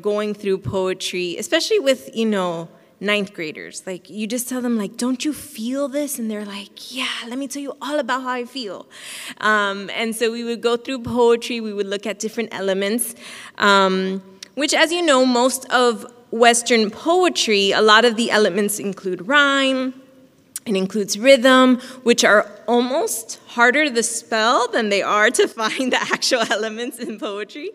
going 0.00 0.34
through 0.34 0.58
poetry, 0.58 1.36
especially 1.38 1.78
with, 1.78 2.10
you 2.14 2.26
know, 2.26 2.68
ninth 3.00 3.32
graders. 3.32 3.86
Like, 3.86 4.10
you 4.10 4.26
just 4.26 4.48
tell 4.48 4.60
them, 4.60 4.76
like, 4.76 4.96
don't 4.96 5.24
you 5.24 5.32
feel 5.32 5.88
this? 5.88 6.18
And 6.18 6.30
they're 6.30 6.44
like, 6.44 6.94
yeah, 6.94 7.08
let 7.28 7.38
me 7.38 7.48
tell 7.48 7.62
you 7.62 7.76
all 7.80 7.98
about 7.98 8.22
how 8.22 8.30
I 8.30 8.44
feel. 8.44 8.86
Um, 9.40 9.90
and 9.90 10.14
so 10.14 10.32
we 10.32 10.44
would 10.44 10.60
go 10.60 10.76
through 10.76 11.02
poetry, 11.02 11.60
we 11.60 11.72
would 11.72 11.86
look 11.86 12.06
at 12.06 12.18
different 12.18 12.52
elements, 12.52 13.14
um, 13.58 14.22
which, 14.54 14.74
as 14.74 14.92
you 14.92 15.02
know, 15.02 15.24
most 15.24 15.68
of 15.70 16.06
Western 16.30 16.90
poetry, 16.90 17.72
a 17.72 17.80
lot 17.80 18.04
of 18.04 18.16
the 18.16 18.30
elements 18.30 18.78
include 18.78 19.26
rhyme, 19.26 19.94
it 20.66 20.76
includes 20.76 21.18
rhythm, 21.18 21.80
which 22.02 22.24
are 22.24 22.50
almost 22.66 23.40
harder 23.46 23.88
to 23.88 24.02
spell 24.02 24.68
than 24.68 24.90
they 24.90 25.00
are 25.00 25.30
to 25.30 25.48
find 25.60 25.92
the 25.92 26.00
actual 26.00 26.42
elements 26.50 26.98
in 26.98 27.18
poetry. 27.18 27.70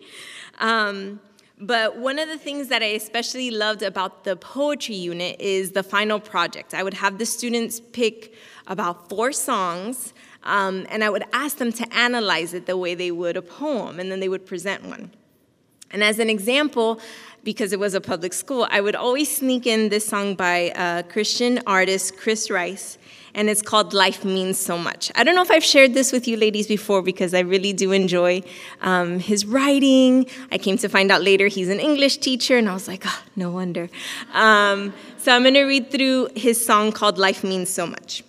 Um, 0.58 1.18
but 1.58 1.98
one 1.98 2.18
of 2.18 2.28
the 2.28 2.38
things 2.38 2.68
that 2.68 2.82
I 2.82 2.86
especially 2.86 3.50
loved 3.50 3.82
about 3.82 4.24
the 4.24 4.36
poetry 4.36 4.96
unit 4.96 5.40
is 5.40 5.70
the 5.72 5.82
final 5.82 6.18
project. 6.18 6.74
I 6.74 6.82
would 6.82 6.94
have 6.94 7.18
the 7.18 7.26
students 7.26 7.80
pick 7.80 8.34
about 8.66 9.08
four 9.08 9.32
songs, 9.32 10.12
um, 10.42 10.86
and 10.90 11.04
I 11.04 11.10
would 11.10 11.24
ask 11.32 11.58
them 11.58 11.72
to 11.72 11.94
analyze 11.94 12.54
it 12.54 12.66
the 12.66 12.76
way 12.76 12.94
they 12.94 13.10
would 13.10 13.36
a 13.36 13.42
poem, 13.42 14.00
and 14.00 14.10
then 14.10 14.20
they 14.20 14.28
would 14.28 14.46
present 14.46 14.84
one. 14.84 15.12
And 15.90 16.02
as 16.02 16.18
an 16.18 16.28
example, 16.28 17.00
because 17.44 17.72
it 17.72 17.78
was 17.78 17.94
a 17.94 18.00
public 18.00 18.32
school, 18.32 18.66
I 18.70 18.80
would 18.80 18.96
always 18.96 19.34
sneak 19.34 19.66
in 19.66 19.90
this 19.90 20.06
song 20.06 20.34
by 20.34 20.72
a 20.74 21.02
Christian 21.02 21.60
artist, 21.66 22.16
Chris 22.16 22.50
Rice, 22.50 22.98
and 23.34 23.50
it's 23.50 23.62
called 23.62 23.92
Life 23.92 24.24
Means 24.24 24.58
So 24.58 24.78
Much. 24.78 25.12
I 25.14 25.24
don't 25.24 25.34
know 25.34 25.42
if 25.42 25.50
I've 25.50 25.64
shared 25.64 25.92
this 25.92 26.12
with 26.12 26.26
you 26.26 26.36
ladies 26.36 26.66
before 26.66 27.02
because 27.02 27.34
I 27.34 27.40
really 27.40 27.72
do 27.72 27.92
enjoy 27.92 28.42
um, 28.80 29.18
his 29.18 29.44
writing. 29.44 30.26
I 30.50 30.58
came 30.58 30.78
to 30.78 30.88
find 30.88 31.10
out 31.10 31.22
later 31.22 31.48
he's 31.48 31.68
an 31.68 31.80
English 31.80 32.18
teacher, 32.18 32.56
and 32.56 32.68
I 32.68 32.74
was 32.74 32.88
like, 32.88 33.02
oh, 33.06 33.22
no 33.36 33.50
wonder. 33.50 33.90
Um, 34.32 34.94
so 35.18 35.32
I'm 35.32 35.42
going 35.42 35.54
to 35.54 35.64
read 35.64 35.90
through 35.90 36.28
his 36.34 36.64
song 36.64 36.92
called 36.92 37.18
Life 37.18 37.44
Means 37.44 37.68
So 37.68 37.86
Much. 37.86 38.24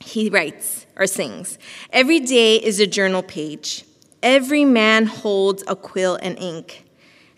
He 0.00 0.30
writes 0.30 0.86
or 0.96 1.06
sings 1.06 1.58
Every 1.92 2.20
day 2.20 2.56
is 2.56 2.80
a 2.80 2.86
journal 2.86 3.22
page, 3.22 3.84
every 4.22 4.64
man 4.64 5.06
holds 5.06 5.64
a 5.66 5.76
quill 5.76 6.18
and 6.20 6.38
ink. 6.38 6.87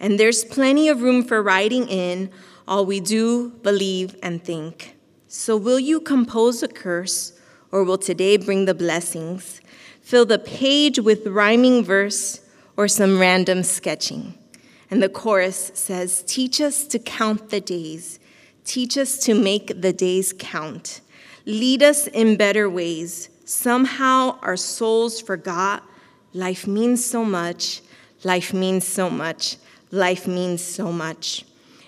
And 0.01 0.19
there's 0.19 0.45
plenty 0.45 0.89
of 0.89 1.03
room 1.03 1.23
for 1.23 1.43
writing 1.43 1.87
in 1.89 2.31
all 2.67 2.87
we 2.87 3.01
do, 3.01 3.51
believe, 3.63 4.17
and 4.23 4.43
think. 4.43 4.97
So, 5.29 5.57
will 5.57 5.79
you 5.79 6.01
compose 6.01 6.63
a 6.63 6.69
curse, 6.69 7.39
or 7.71 7.85
will 7.85 7.99
today 7.99 8.37
bring 8.37 8.65
the 8.65 8.75
blessings? 8.75 9.61
Fill 10.01 10.25
the 10.25 10.39
page 10.39 10.99
with 10.99 11.27
rhyming 11.27 11.85
verse 11.85 12.41
or 12.77 12.89
some 12.89 13.21
random 13.21 13.63
sketching. 13.63 14.35
And 14.91 15.03
the 15.03 15.09
chorus 15.09 15.71
says, 15.75 16.25
Teach 16.27 16.61
us 16.61 16.85
to 16.87 16.99
count 16.99 17.51
the 17.51 17.61
days, 17.61 18.19
teach 18.65 18.97
us 18.99 19.19
to 19.19 19.35
make 19.35 19.81
the 19.83 19.93
days 19.93 20.35
count. 20.37 21.01
Lead 21.47 21.83
us 21.83 22.07
in 22.07 22.37
better 22.37 22.69
ways. 22.69 23.29
Somehow 23.45 24.39
our 24.43 24.57
souls 24.57 25.21
forgot. 25.21 25.83
Life 26.33 26.67
means 26.67 27.05
so 27.05 27.25
much. 27.25 27.83
Life 28.25 28.53
means 28.53 28.87
so 28.87 29.11
much. 29.11 29.57
Life 29.91 30.27
means 30.27 30.63
so 30.63 30.93
much. 30.93 31.45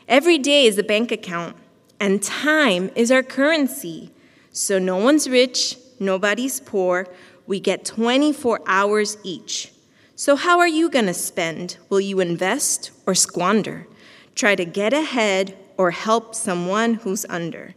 Every 0.09 0.39
day 0.39 0.67
is 0.67 0.79
a 0.79 0.83
bank 0.83 1.13
account 1.13 1.57
and 2.01 2.23
time 2.23 2.91
is 2.97 3.13
our 3.13 3.23
currency. 3.23 4.11
So 4.51 4.79
no 4.79 4.97
one's 4.97 5.29
rich, 5.29 5.77
nobody's 6.01 6.61
poor. 6.61 7.07
We 7.47 7.61
get 7.61 7.85
24 7.85 8.61
hours 8.67 9.17
each. 9.23 9.73
So, 10.15 10.37
how 10.37 10.59
are 10.59 10.69
you 10.69 10.91
going 10.91 11.07
to 11.07 11.15
spend? 11.15 11.79
Will 11.89 12.01
you 12.01 12.21
invest 12.21 12.91
or 13.07 13.15
squander? 13.15 13.87
Try 14.35 14.55
to 14.55 14.65
get 14.65 14.93
ahead 14.93 15.57
or 15.77 15.91
help 15.91 16.35
someone 16.35 16.95
who's 16.95 17.27
under. 17.29 17.75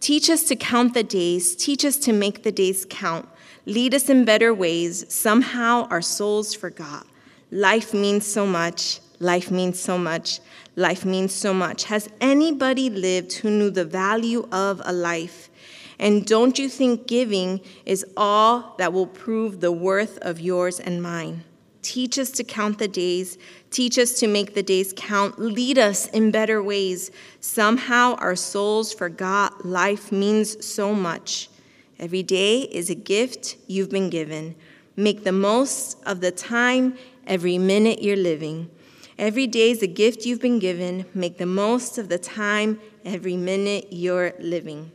Teach 0.00 0.30
us 0.30 0.44
to 0.44 0.56
count 0.56 0.94
the 0.94 1.02
days, 1.02 1.54
teach 1.54 1.84
us 1.84 1.96
to 1.98 2.12
make 2.12 2.42
the 2.42 2.52
days 2.52 2.86
count. 2.88 3.28
Lead 3.66 3.94
us 3.94 4.08
in 4.08 4.24
better 4.24 4.52
ways. 4.52 5.04
Somehow 5.12 5.86
our 5.88 6.02
souls 6.02 6.54
forgot. 6.54 7.06
Life 7.50 7.94
means 7.94 8.26
so 8.26 8.46
much. 8.46 9.00
Life 9.22 9.52
means 9.52 9.78
so 9.78 9.96
much. 9.96 10.40
Life 10.74 11.04
means 11.04 11.32
so 11.32 11.54
much. 11.54 11.84
Has 11.84 12.08
anybody 12.20 12.90
lived 12.90 13.34
who 13.34 13.50
knew 13.50 13.70
the 13.70 13.84
value 13.84 14.48
of 14.50 14.82
a 14.84 14.92
life? 14.92 15.48
And 16.00 16.26
don't 16.26 16.58
you 16.58 16.68
think 16.68 17.06
giving 17.06 17.60
is 17.86 18.04
all 18.16 18.74
that 18.78 18.92
will 18.92 19.06
prove 19.06 19.60
the 19.60 19.70
worth 19.70 20.18
of 20.22 20.40
yours 20.40 20.80
and 20.80 21.00
mine? 21.00 21.44
Teach 21.82 22.18
us 22.18 22.32
to 22.32 22.42
count 22.42 22.80
the 22.80 22.88
days. 22.88 23.38
Teach 23.70 23.96
us 23.96 24.18
to 24.18 24.26
make 24.26 24.54
the 24.54 24.62
days 24.64 24.92
count. 24.96 25.38
Lead 25.38 25.78
us 25.78 26.08
in 26.08 26.32
better 26.32 26.60
ways. 26.60 27.12
Somehow 27.38 28.16
our 28.16 28.34
souls 28.34 28.92
forgot 28.92 29.64
life 29.64 30.10
means 30.10 30.66
so 30.66 30.92
much. 30.92 31.48
Every 32.00 32.24
day 32.24 32.62
is 32.62 32.90
a 32.90 32.96
gift 32.96 33.56
you've 33.68 33.90
been 33.90 34.10
given. 34.10 34.56
Make 34.96 35.22
the 35.22 35.30
most 35.30 36.02
of 36.06 36.20
the 36.20 36.32
time, 36.32 36.98
every 37.24 37.56
minute 37.56 38.02
you're 38.02 38.16
living. 38.16 38.68
Every 39.18 39.46
day 39.46 39.70
is 39.70 39.82
a 39.82 39.86
gift 39.86 40.24
you've 40.24 40.40
been 40.40 40.58
given. 40.58 41.06
Make 41.14 41.38
the 41.38 41.46
most 41.46 41.98
of 41.98 42.08
the 42.08 42.18
time, 42.18 42.80
every 43.04 43.36
minute 43.36 43.88
you're 43.90 44.32
living. 44.38 44.92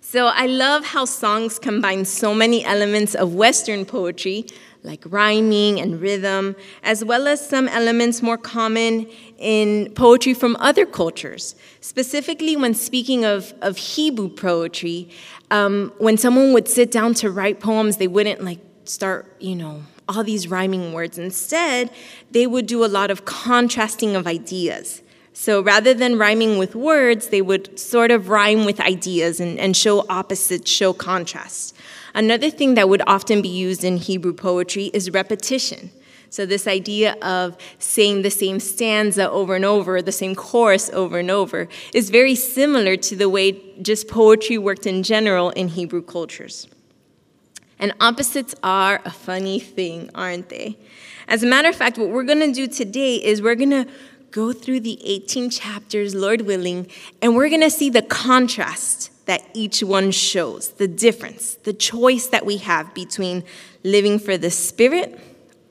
So 0.00 0.26
I 0.26 0.46
love 0.46 0.84
how 0.84 1.04
songs 1.06 1.58
combine 1.58 2.04
so 2.04 2.34
many 2.34 2.64
elements 2.64 3.14
of 3.14 3.34
Western 3.34 3.86
poetry, 3.86 4.44
like 4.82 5.02
rhyming 5.06 5.80
and 5.80 6.00
rhythm, 6.00 6.54
as 6.82 7.04
well 7.04 7.26
as 7.26 7.48
some 7.48 7.66
elements 7.68 8.20
more 8.20 8.36
common 8.36 9.06
in 9.38 9.90
poetry 9.94 10.34
from 10.34 10.56
other 10.60 10.84
cultures. 10.84 11.54
Specifically, 11.80 12.56
when 12.56 12.74
speaking 12.74 13.24
of, 13.24 13.54
of 13.62 13.78
Hebrew 13.78 14.28
poetry, 14.28 15.08
um, 15.50 15.92
when 15.98 16.18
someone 16.18 16.52
would 16.52 16.68
sit 16.68 16.90
down 16.90 17.14
to 17.14 17.30
write 17.30 17.60
poems, 17.60 17.96
they 17.96 18.08
wouldn't 18.08 18.44
like 18.44 18.58
start, 18.84 19.34
you 19.40 19.54
know, 19.54 19.82
all 20.08 20.24
these 20.24 20.48
rhyming 20.48 20.92
words. 20.92 21.18
Instead, 21.18 21.90
they 22.30 22.46
would 22.46 22.66
do 22.66 22.84
a 22.84 22.86
lot 22.86 23.10
of 23.10 23.24
contrasting 23.24 24.16
of 24.16 24.26
ideas. 24.26 25.02
So 25.32 25.62
rather 25.62 25.94
than 25.94 26.18
rhyming 26.18 26.58
with 26.58 26.74
words, 26.74 27.28
they 27.28 27.40
would 27.40 27.78
sort 27.78 28.10
of 28.10 28.28
rhyme 28.28 28.64
with 28.64 28.80
ideas 28.80 29.40
and, 29.40 29.58
and 29.58 29.76
show 29.76 30.04
opposites, 30.08 30.70
show 30.70 30.92
contrast. 30.92 31.74
Another 32.14 32.50
thing 32.50 32.74
that 32.74 32.88
would 32.88 33.02
often 33.06 33.40
be 33.40 33.48
used 33.48 33.82
in 33.82 33.96
Hebrew 33.96 34.34
poetry 34.34 34.90
is 34.92 35.10
repetition. 35.10 35.90
So, 36.28 36.46
this 36.46 36.66
idea 36.66 37.14
of 37.20 37.58
saying 37.78 38.22
the 38.22 38.30
same 38.30 38.58
stanza 38.58 39.30
over 39.30 39.54
and 39.54 39.66
over, 39.66 40.00
the 40.00 40.12
same 40.12 40.34
chorus 40.34 40.88
over 40.90 41.18
and 41.18 41.30
over, 41.30 41.68
is 41.92 42.08
very 42.08 42.34
similar 42.34 42.96
to 42.96 43.16
the 43.16 43.28
way 43.28 43.60
just 43.82 44.08
poetry 44.08 44.56
worked 44.56 44.86
in 44.86 45.02
general 45.02 45.50
in 45.50 45.68
Hebrew 45.68 46.00
cultures. 46.00 46.66
And 47.82 47.92
opposites 48.00 48.54
are 48.62 49.02
a 49.04 49.10
funny 49.10 49.58
thing, 49.58 50.08
aren't 50.14 50.48
they? 50.50 50.78
As 51.26 51.42
a 51.42 51.46
matter 51.46 51.68
of 51.68 51.74
fact, 51.74 51.98
what 51.98 52.10
we're 52.10 52.22
going 52.22 52.38
to 52.38 52.52
do 52.52 52.68
today 52.68 53.16
is 53.16 53.42
we're 53.42 53.56
going 53.56 53.70
to 53.70 53.88
go 54.30 54.52
through 54.52 54.80
the 54.80 55.04
18 55.04 55.50
chapters, 55.50 56.14
Lord 56.14 56.42
willing, 56.42 56.86
and 57.20 57.34
we're 57.34 57.48
going 57.48 57.60
to 57.60 57.70
see 57.70 57.90
the 57.90 58.02
contrast 58.02 59.10
that 59.26 59.42
each 59.52 59.82
one 59.82 60.12
shows, 60.12 60.68
the 60.74 60.86
difference, 60.86 61.54
the 61.64 61.72
choice 61.72 62.28
that 62.28 62.46
we 62.46 62.58
have 62.58 62.94
between 62.94 63.42
living 63.82 64.20
for 64.20 64.38
the 64.38 64.50
Spirit 64.50 65.18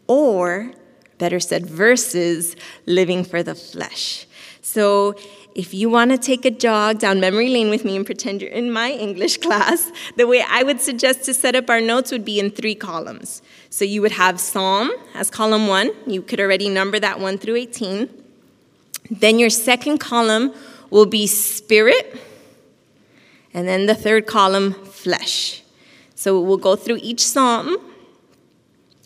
or, 0.08 0.74
better 1.18 1.40
said, 1.40 1.66
versus 1.66 2.58
living 2.86 3.24
for 3.24 3.42
the 3.42 3.56
flesh. 3.56 4.28
So 4.62 5.16
if 5.54 5.74
you 5.74 5.90
want 5.90 6.12
to 6.12 6.18
take 6.18 6.46
a 6.46 6.52
jog 6.52 7.00
down 7.00 7.20
memory 7.20 7.50
lane 7.50 7.70
with 7.70 7.84
me 7.84 7.96
and 7.96 8.06
pretend 8.06 8.42
you're 8.42 8.52
in 8.52 8.72
my 8.72 8.92
English 8.92 9.38
class, 9.46 9.92
the 10.16 10.26
way 10.26 10.44
I 10.48 10.64
would 10.64 10.80
suggest 10.80 11.24
to 11.26 11.34
set 11.34 11.56
up 11.56 11.70
our 11.70 11.82
notes 11.82 12.12
would 12.12 12.24
be 12.24 12.40
in 12.40 12.52
three 12.52 12.76
columns. 12.76 13.42
So 13.70 13.84
you 13.84 14.02
would 14.02 14.14
have 14.14 14.40
Psalm 14.40 14.92
as 15.14 15.30
column 15.30 15.68
one. 15.68 15.92
You 16.08 16.22
could 16.22 16.40
already 16.40 16.70
number 16.70 17.00
that 17.00 17.20
1 17.20 17.38
through 17.38 17.56
18. 17.56 18.10
Then 19.10 19.40
your 19.40 19.50
second 19.50 19.98
column 19.98 20.54
will 20.90 21.06
be 21.06 21.28
Spirit. 21.28 22.20
And 23.54 23.68
then 23.68 23.86
the 23.86 23.96
third 23.96 24.28
column, 24.28 24.74
Flesh. 24.74 25.64
So 26.16 26.40
we'll 26.40 26.58
go 26.58 26.76
through 26.76 27.00
each 27.02 27.26
Psalm, 27.26 27.78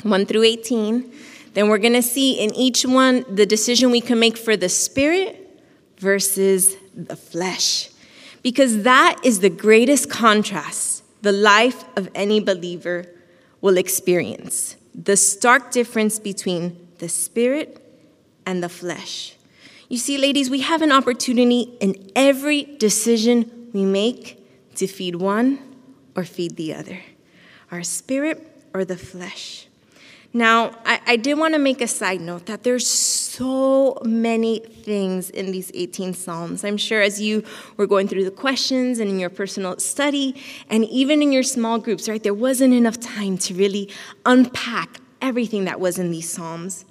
1 0.03 0.25
through 0.25 0.43
18. 0.43 1.11
Then 1.53 1.69
we're 1.69 1.79
going 1.79 1.93
to 1.93 2.03
see 2.03 2.33
in 2.33 2.53
each 2.53 2.85
one 2.85 3.25
the 3.33 3.45
decision 3.45 3.89
we 3.89 4.01
can 4.01 4.19
make 4.19 4.37
for 4.37 4.55
the 4.55 4.69
Spirit 4.69 5.44
versus 6.05 6.75
the 6.93 7.15
flesh. 7.15 7.89
Because 8.43 8.83
that 8.83 9.19
is 9.23 9.39
the 9.39 9.49
greatest 9.49 10.07
contrast 10.07 11.03
the 11.23 11.31
life 11.31 11.83
of 11.97 12.07
any 12.13 12.39
believer 12.39 13.07
will 13.59 13.77
experience 13.77 14.75
the 14.93 15.17
stark 15.17 15.71
difference 15.71 16.19
between 16.19 16.61
the 16.99 17.09
spirit 17.09 17.81
and 18.45 18.61
the 18.61 18.69
flesh. 18.69 19.35
You 19.89 19.97
see, 19.97 20.17
ladies, 20.19 20.49
we 20.51 20.61
have 20.61 20.83
an 20.83 20.91
opportunity 20.91 21.61
in 21.81 22.11
every 22.15 22.63
decision 22.77 23.69
we 23.73 23.83
make 23.83 24.21
to 24.75 24.85
feed 24.85 25.15
one 25.15 25.59
or 26.15 26.23
feed 26.23 26.55
the 26.55 26.73
other 26.73 26.99
our 27.71 27.83
spirit 27.83 28.37
or 28.75 28.85
the 28.85 28.95
flesh. 28.95 29.67
Now, 30.35 30.71
I, 30.85 30.99
I 31.07 31.15
did 31.15 31.37
want 31.37 31.53
to 31.53 31.59
make 31.59 31.79
a 31.79 31.87
side 31.87 32.19
note 32.19 32.47
that 32.47 32.63
there's 32.63 32.85
so 32.85 33.97
many 34.03 34.59
things 34.59 35.29
in 35.29 35.53
these 35.53 35.71
18 35.73 36.13
Psalms. 36.13 36.65
I'm 36.65 36.75
sure 36.75 37.01
as 37.01 37.21
you 37.21 37.41
were 37.77 37.87
going 37.87 38.09
through 38.09 38.25
the 38.25 38.31
questions 38.31 38.99
and 38.99 39.09
in 39.09 39.17
your 39.17 39.29
personal 39.29 39.79
study 39.79 40.35
and 40.69 40.83
even 40.89 41.21
in 41.21 41.31
your 41.31 41.41
small 41.41 41.79
groups, 41.79 42.09
right, 42.09 42.21
there 42.21 42.33
wasn't 42.33 42.73
enough 42.73 42.99
time 42.99 43.37
to 43.37 43.53
really 43.53 43.89
unpack 44.25 44.99
everything 45.21 45.63
that 45.63 45.79
was 45.79 45.97
in 45.97 46.11
these 46.11 46.29
Psalms. 46.29 46.83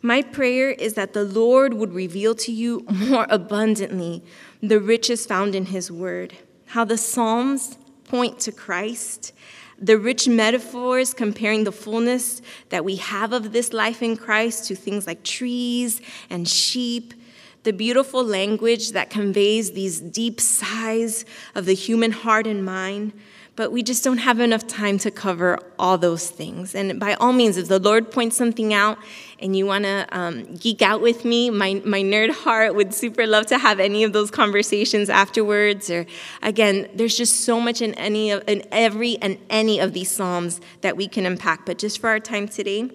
My 0.00 0.22
prayer 0.22 0.70
is 0.70 0.94
that 0.94 1.12
the 1.12 1.24
Lord 1.24 1.74
would 1.74 1.92
reveal 1.92 2.34
to 2.36 2.50
you 2.50 2.86
more 2.90 3.26
abundantly 3.28 4.24
the 4.62 4.80
riches 4.80 5.26
found 5.26 5.54
in 5.54 5.66
His 5.66 5.92
Word, 5.92 6.38
how 6.68 6.86
the 6.86 6.96
Psalms 6.96 7.76
point 8.04 8.40
to 8.40 8.50
Christ 8.50 9.34
the 9.80 9.98
rich 9.98 10.26
metaphors 10.26 11.14
comparing 11.14 11.64
the 11.64 11.72
fullness 11.72 12.42
that 12.70 12.84
we 12.84 12.96
have 12.96 13.32
of 13.32 13.52
this 13.52 13.72
life 13.72 14.02
in 14.02 14.16
Christ 14.16 14.66
to 14.66 14.74
things 14.74 15.06
like 15.06 15.22
trees 15.22 16.00
and 16.28 16.48
sheep, 16.48 17.14
the 17.62 17.72
beautiful 17.72 18.24
language 18.24 18.92
that 18.92 19.10
conveys 19.10 19.72
these 19.72 20.00
deep 20.00 20.40
sighs 20.40 21.24
of 21.54 21.64
the 21.64 21.74
human 21.74 22.10
heart 22.10 22.46
and 22.46 22.64
mind, 22.64 23.12
but 23.58 23.72
we 23.72 23.82
just 23.82 24.04
don't 24.04 24.18
have 24.18 24.38
enough 24.38 24.68
time 24.68 24.98
to 24.98 25.10
cover 25.10 25.58
all 25.80 25.98
those 25.98 26.30
things. 26.30 26.76
And 26.76 27.00
by 27.00 27.14
all 27.14 27.32
means, 27.32 27.56
if 27.56 27.66
the 27.66 27.80
Lord 27.80 28.08
points 28.08 28.36
something 28.36 28.72
out 28.72 28.98
and 29.40 29.56
you 29.56 29.66
want 29.66 29.82
to 29.82 30.06
um, 30.12 30.54
geek 30.54 30.80
out 30.80 31.00
with 31.00 31.24
me, 31.24 31.50
my, 31.50 31.82
my 31.84 32.00
nerd 32.00 32.30
heart 32.30 32.76
would 32.76 32.94
super 32.94 33.26
love 33.26 33.46
to 33.46 33.58
have 33.58 33.80
any 33.80 34.04
of 34.04 34.12
those 34.12 34.30
conversations 34.30 35.10
afterwards. 35.10 35.90
Or 35.90 36.06
again, 36.40 36.88
there's 36.94 37.16
just 37.16 37.40
so 37.40 37.58
much 37.58 37.82
in 37.82 37.94
any 37.94 38.30
of 38.30 38.44
in 38.46 38.62
every 38.70 39.18
and 39.18 39.36
any 39.50 39.80
of 39.80 39.92
these 39.92 40.08
psalms 40.08 40.60
that 40.82 40.96
we 40.96 41.08
can 41.08 41.26
unpack. 41.26 41.66
But 41.66 41.78
just 41.78 42.00
for 42.00 42.10
our 42.10 42.20
time 42.20 42.46
today, 42.46 42.88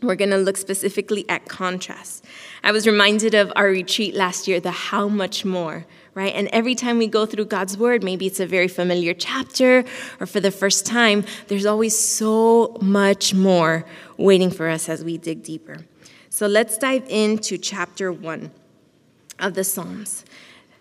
we're 0.00 0.16
going 0.16 0.30
to 0.30 0.38
look 0.38 0.56
specifically 0.56 1.28
at 1.28 1.46
contrast. 1.46 2.24
I 2.62 2.72
was 2.72 2.86
reminded 2.86 3.34
of 3.34 3.52
our 3.54 3.66
retreat 3.66 4.14
last 4.14 4.48
year, 4.48 4.60
the 4.60 4.70
how 4.70 5.08
much 5.08 5.44
more 5.44 5.84
right? 6.14 6.34
And 6.34 6.48
every 6.52 6.74
time 6.74 6.98
we 6.98 7.06
go 7.06 7.26
through 7.26 7.46
God's 7.46 7.76
word, 7.76 8.02
maybe 8.02 8.26
it's 8.26 8.40
a 8.40 8.46
very 8.46 8.68
familiar 8.68 9.14
chapter 9.14 9.84
or 10.20 10.26
for 10.26 10.40
the 10.40 10.50
first 10.50 10.86
time, 10.86 11.24
there's 11.48 11.66
always 11.66 11.98
so 11.98 12.76
much 12.80 13.34
more 13.34 13.84
waiting 14.16 14.50
for 14.50 14.68
us 14.68 14.88
as 14.88 15.04
we 15.04 15.18
dig 15.18 15.42
deeper. 15.42 15.78
So 16.30 16.46
let's 16.46 16.78
dive 16.78 17.04
into 17.08 17.58
chapter 17.58 18.12
one 18.12 18.50
of 19.38 19.54
the 19.54 19.64
Psalms. 19.64 20.24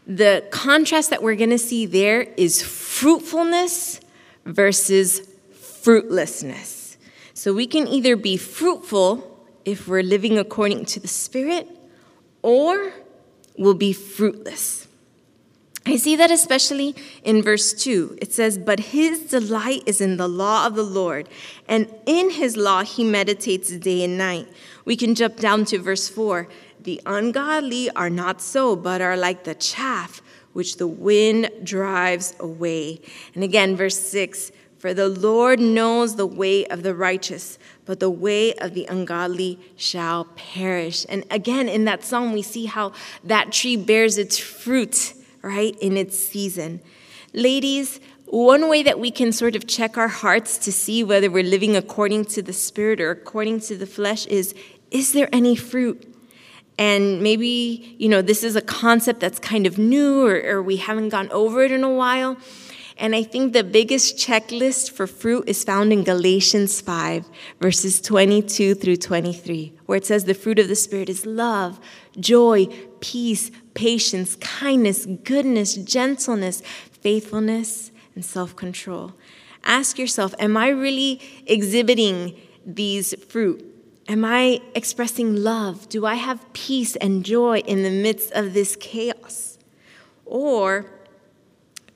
The 0.05 0.45
contrast 0.51 1.09
that 1.11 1.23
we're 1.23 1.35
going 1.35 1.49
to 1.51 1.57
see 1.57 1.85
there 1.85 2.21
is 2.37 2.61
fruitfulness 2.61 4.01
versus 4.45 5.27
fruitlessness. 5.51 6.97
So 7.33 7.53
we 7.53 7.67
can 7.67 7.87
either 7.87 8.15
be 8.15 8.37
fruitful 8.37 9.29
if 9.65 9.87
we're 9.87 10.03
living 10.03 10.37
according 10.37 10.85
to 10.85 10.99
the 10.99 11.07
Spirit, 11.07 11.69
or 12.41 12.91
we'll 13.57 13.73
be 13.73 13.93
fruitless. 13.93 14.82
I 15.85 15.97
see 15.97 16.15
that 16.15 16.31
especially 16.31 16.95
in 17.23 17.41
verse 17.41 17.73
2. 17.73 18.19
It 18.21 18.31
says, 18.31 18.57
But 18.57 18.79
his 18.79 19.25
delight 19.25 19.83
is 19.85 19.99
in 19.99 20.15
the 20.15 20.29
law 20.29 20.65
of 20.65 20.75
the 20.75 20.83
Lord, 20.83 21.27
and 21.67 21.93
in 22.05 22.29
his 22.29 22.55
law 22.55 22.83
he 22.83 23.03
meditates 23.03 23.69
day 23.69 24.03
and 24.03 24.17
night. 24.17 24.47
We 24.85 24.95
can 24.95 25.13
jump 25.13 25.37
down 25.37 25.65
to 25.65 25.79
verse 25.79 26.07
4. 26.07 26.47
The 26.81 27.01
ungodly 27.05 27.89
are 27.91 28.09
not 28.09 28.41
so, 28.41 28.77
but 28.77 29.01
are 29.01 29.17
like 29.17 29.43
the 29.43 29.55
chaff 29.55 30.21
which 30.53 30.77
the 30.77 30.87
wind 30.87 31.49
drives 31.63 32.33
away. 32.39 33.01
And 33.35 33.43
again, 33.43 33.75
verse 33.75 33.99
6 33.99 34.53
For 34.77 34.93
the 34.93 35.09
Lord 35.09 35.59
knows 35.59 36.15
the 36.15 36.25
way 36.25 36.65
of 36.67 36.83
the 36.83 36.95
righteous, 36.95 37.59
but 37.83 37.99
the 37.99 38.09
way 38.09 38.53
of 38.53 38.73
the 38.73 38.85
ungodly 38.85 39.59
shall 39.75 40.25
perish. 40.35 41.05
And 41.09 41.25
again, 41.29 41.67
in 41.67 41.83
that 41.85 42.05
psalm, 42.05 42.31
we 42.31 42.41
see 42.41 42.67
how 42.67 42.93
that 43.25 43.51
tree 43.51 43.75
bears 43.75 44.17
its 44.17 44.37
fruit 44.37 45.15
right, 45.43 45.77
in 45.79 45.97
its 45.97 46.17
season. 46.17 46.81
Ladies, 47.33 47.99
one 48.25 48.67
way 48.69 48.81
that 48.81 48.99
we 48.99 49.11
can 49.11 49.31
sort 49.31 49.55
of 49.55 49.67
check 49.67 49.97
our 49.97 50.07
hearts 50.07 50.57
to 50.59 50.71
see 50.71 51.03
whether 51.03 51.29
we're 51.29 51.43
living 51.43 51.75
according 51.75 52.25
to 52.25 52.41
the 52.41 52.53
Spirit 52.53 52.99
or 52.99 53.11
according 53.11 53.59
to 53.59 53.77
the 53.77 53.85
flesh 53.85 54.25
is 54.27 54.55
is 54.89 55.11
there 55.11 55.29
any 55.33 55.55
fruit? 55.55 56.09
And 56.77 57.21
maybe, 57.21 57.95
you 57.99 58.09
know, 58.09 58.21
this 58.21 58.43
is 58.43 58.55
a 58.55 58.61
concept 58.61 59.19
that's 59.19 59.39
kind 59.39 59.67
of 59.67 59.77
new 59.77 60.25
or, 60.25 60.41
or 60.45 60.63
we 60.63 60.77
haven't 60.77 61.09
gone 61.09 61.29
over 61.31 61.63
it 61.63 61.71
in 61.71 61.83
a 61.83 61.89
while. 61.89 62.37
And 62.97 63.15
I 63.15 63.23
think 63.23 63.53
the 63.53 63.63
biggest 63.63 64.17
checklist 64.17 64.91
for 64.91 65.07
fruit 65.07 65.45
is 65.47 65.63
found 65.63 65.91
in 65.91 66.03
Galatians 66.03 66.79
5, 66.79 67.25
verses 67.59 67.99
22 68.01 68.75
through 68.75 68.97
23, 68.97 69.73
where 69.85 69.97
it 69.97 70.05
says 70.05 70.25
the 70.25 70.33
fruit 70.33 70.59
of 70.59 70.67
the 70.67 70.75
Spirit 70.75 71.09
is 71.09 71.25
love, 71.25 71.79
joy, 72.19 72.67
peace, 72.99 73.49
patience, 73.73 74.35
kindness, 74.35 75.07
goodness, 75.23 75.75
gentleness, 75.75 76.61
faithfulness, 77.01 77.91
and 78.15 78.23
self 78.23 78.55
control. 78.55 79.13
Ask 79.63 79.97
yourself 79.97 80.35
Am 80.39 80.55
I 80.55 80.69
really 80.69 81.19
exhibiting 81.45 82.39
these 82.65 83.13
fruit? 83.25 83.69
Am 84.07 84.25
I 84.25 84.59
expressing 84.75 85.35
love? 85.35 85.87
Do 85.89 86.05
I 86.05 86.15
have 86.15 86.51
peace 86.53 86.95
and 86.97 87.23
joy 87.23 87.59
in 87.59 87.83
the 87.83 87.89
midst 87.89 88.31
of 88.33 88.53
this 88.53 88.75
chaos? 88.75 89.57
Or 90.25 90.91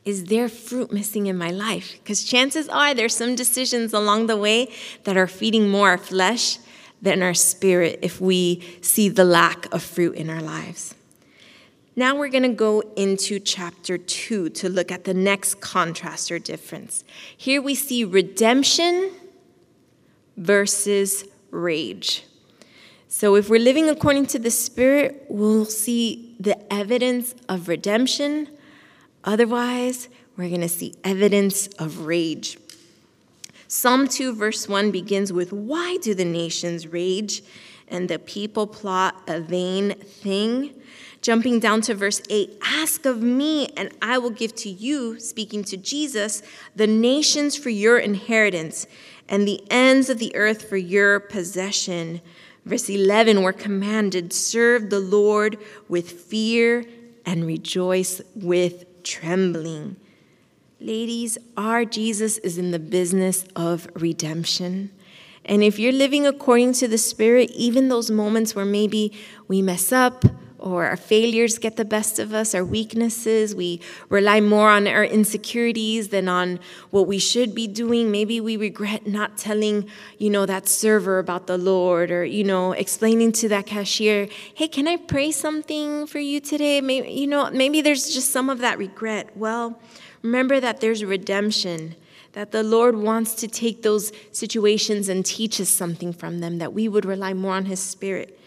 is 0.07 0.24
there 0.24 0.48
fruit 0.48 0.94
missing 0.94 1.27
in 1.27 1.38
my 1.38 1.51
life? 1.51 2.00
Because 2.01 2.24
chances 2.24 2.69
are 2.69 2.94
there's 2.94 3.13
some 3.13 3.36
decisions 3.36 3.92
along 3.92 4.27
the 4.27 4.38
way 4.38 4.71
that 5.04 5.18
are 5.18 5.27
feeding 5.27 5.69
more 5.69 5.89
our 5.89 5.98
flesh 5.98 6.59
than 7.01 7.21
our 7.21 7.33
spirit 7.33 8.00
if 8.01 8.21
we 8.21 8.63
see 8.80 9.09
the 9.09 9.25
lack 9.25 9.71
of 9.74 9.83
fruit 9.83 10.15
in 10.15 10.30
our 10.30 10.42
lives. 10.42 10.95
Now 11.98 12.15
we're 12.15 12.30
going 12.30 12.44
to 12.44 12.56
go 12.56 12.81
into 12.95 13.38
chapter 13.38 13.98
2 13.98 14.50
to 14.50 14.69
look 14.69 14.94
at 14.94 15.04
the 15.04 15.13
next 15.13 15.59
contrast 15.59 16.31
or 16.31 16.39
difference. 16.39 17.04
Here 17.36 17.62
we 17.62 17.75
see 17.75 18.06
redemption 18.06 19.12
versus 20.38 21.25
rage. 21.51 22.24
So, 23.09 23.36
if 23.36 23.50
we're 23.50 23.59
living 23.59 23.89
according 23.89 24.27
to 24.27 24.39
the 24.39 24.51
Spirit, 24.51 25.25
we'll 25.27 25.65
see 25.65 26.36
the 26.39 26.71
evidence 26.71 27.36
of 27.50 27.68
redemption. 27.68 28.50
Otherwise, 29.27 30.07
we're 30.38 30.47
going 30.47 30.62
to 30.62 30.69
see 30.69 30.95
evidence 31.03 31.68
of 31.79 32.06
rage. 32.06 32.57
Psalm 33.68 34.07
2, 34.07 34.33
verse 34.33 34.69
1 34.69 34.89
begins 34.89 35.33
with 35.33 35.51
Why 35.51 35.97
do 35.97 36.15
the 36.15 36.24
nations 36.24 36.88
rage 36.88 37.44
and 37.89 38.07
the 38.07 38.19
people 38.19 38.65
plot 38.65 39.21
a 39.27 39.41
vain 39.41 39.95
thing? 39.95 40.74
Jumping 41.21 41.59
down 41.59 41.81
to 41.81 41.94
verse 41.94 42.21
8 42.29 42.57
Ask 42.63 43.06
of 43.06 43.21
me, 43.21 43.68
and 43.75 43.92
I 44.01 44.18
will 44.18 44.30
give 44.30 44.56
to 44.56 44.69
you, 44.69 45.19
speaking 45.19 45.66
to 45.66 45.75
Jesus, 45.75 46.42
the 46.73 46.87
nations 46.87 47.57
for 47.57 47.69
your 47.69 47.97
inheritance, 47.99 48.87
and 49.28 49.45
the 49.45 49.61
ends 49.69 50.09
of 50.09 50.19
the 50.19 50.33
earth 50.37 50.69
for 50.69 50.78
your 50.78 51.19
possession. 51.19 52.21
Verse 52.66 52.90
11 52.90 53.44
We're 53.44 53.51
commanded, 53.51 54.31
Serve 54.31 54.90
the 54.90 55.01
Lord 55.01 55.57
with 55.90 56.13
fear 56.13 56.85
and 57.25 57.45
rejoice 57.45 58.21
with 58.33 58.85
trembling. 59.07 59.95
Ladies, 60.80 61.37
our 61.56 61.85
Jesus 61.85 62.37
is 62.40 62.57
in 62.57 62.71
the 62.71 62.80
business 62.80 63.45
of 63.56 63.87
redemption. 63.95 64.92
And 65.45 65.64
if 65.64 65.80
you're 65.80 65.94
living 65.94 66.28
according 66.28 66.73
to 66.73 66.87
the 66.87 66.97
Spirit, 66.97 67.49
even 67.52 67.87
those 67.87 68.11
moments 68.11 68.54
where 68.54 68.66
maybe 68.66 69.14
we 69.47 69.61
mess 69.61 69.92
up, 69.92 70.26
or 70.71 70.86
our 70.86 70.97
failures 70.97 71.57
get 71.57 71.76
the 71.76 71.86
best 71.86 72.19
of 72.19 72.33
us, 72.33 72.56
our 72.56 72.64
weaknesses. 72.64 73.56
We 73.56 73.81
rely 74.09 74.42
more 74.42 74.69
on 74.69 74.88
our 74.88 75.04
insecurities 75.04 76.09
than 76.09 76.28
on 76.28 76.59
what 76.90 77.07
we 77.07 77.19
should 77.19 77.54
be 77.54 77.68
doing. 77.68 78.12
Maybe 78.12 78.40
we 78.40 78.57
regret 78.57 79.07
not 79.07 79.38
telling, 79.38 79.90
you 80.18 80.30
know, 80.30 80.45
that 80.45 80.68
server 80.68 81.19
about 81.19 81.47
the 81.47 81.57
Lord 81.57 82.12
or, 82.12 82.26
you 82.26 82.44
know, 82.44 82.71
explaining 82.71 83.31
to 83.33 83.50
that 83.50 83.66
cashier, 83.66 84.28
hey, 84.56 84.68
can 84.68 84.88
I 84.88 84.97
pray 84.97 85.31
something 85.31 86.07
for 86.07 86.19
you 86.19 86.40
today? 86.40 86.81
Maybe, 86.81 87.09
you 87.12 87.28
know, 87.28 87.50
maybe 87.52 87.81
there's 87.81 88.14
just 88.14 88.31
some 88.31 88.50
of 88.50 88.59
that 88.59 88.78
regret. 88.78 89.36
Well, 89.36 89.80
remember 90.21 90.59
that 90.59 90.81
there's 90.81 91.04
redemption 91.04 91.95
that 92.33 92.52
the 92.52 92.62
Lord 92.62 92.95
wants 92.95 93.33
to 93.33 93.47
take 93.47 93.81
those 93.81 94.12
situations 94.31 95.09
and 95.09 95.26
teach 95.26 95.59
us 95.59 95.69
something 95.69 96.14
from 96.14 96.40
them, 96.40 96.59
that 96.59 96.71
we 96.71 96.88
would 96.88 97.04
rely 97.04 97.33
more 97.33 97.56
on 97.56 97.66
His 97.66 97.80
Spirit 97.80 98.40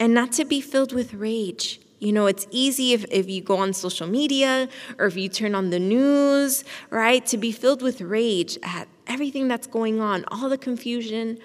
and 0.00 0.14
not 0.14 0.32
to 0.32 0.44
be 0.44 0.60
filled 0.60 0.92
with 0.92 1.14
rage. 1.14 1.80
You 1.98 2.12
know, 2.12 2.26
it's 2.26 2.46
easy 2.50 2.92
if, 2.92 3.04
if 3.10 3.28
you 3.28 3.40
go 3.40 3.56
on 3.56 3.72
social 3.72 4.06
media 4.06 4.68
or 4.98 5.06
if 5.06 5.16
you 5.16 5.28
turn 5.28 5.54
on 5.54 5.70
the 5.70 5.80
news, 5.80 6.62
right, 6.90 7.24
to 7.26 7.36
be 7.36 7.50
filled 7.50 7.82
with 7.82 8.00
rage 8.00 8.56
at 8.62 8.86
everything 9.08 9.48
that's 9.48 9.66
going 9.66 10.00
on, 10.00 10.24
all 10.28 10.48
the 10.48 10.58
confusion. 10.58 11.38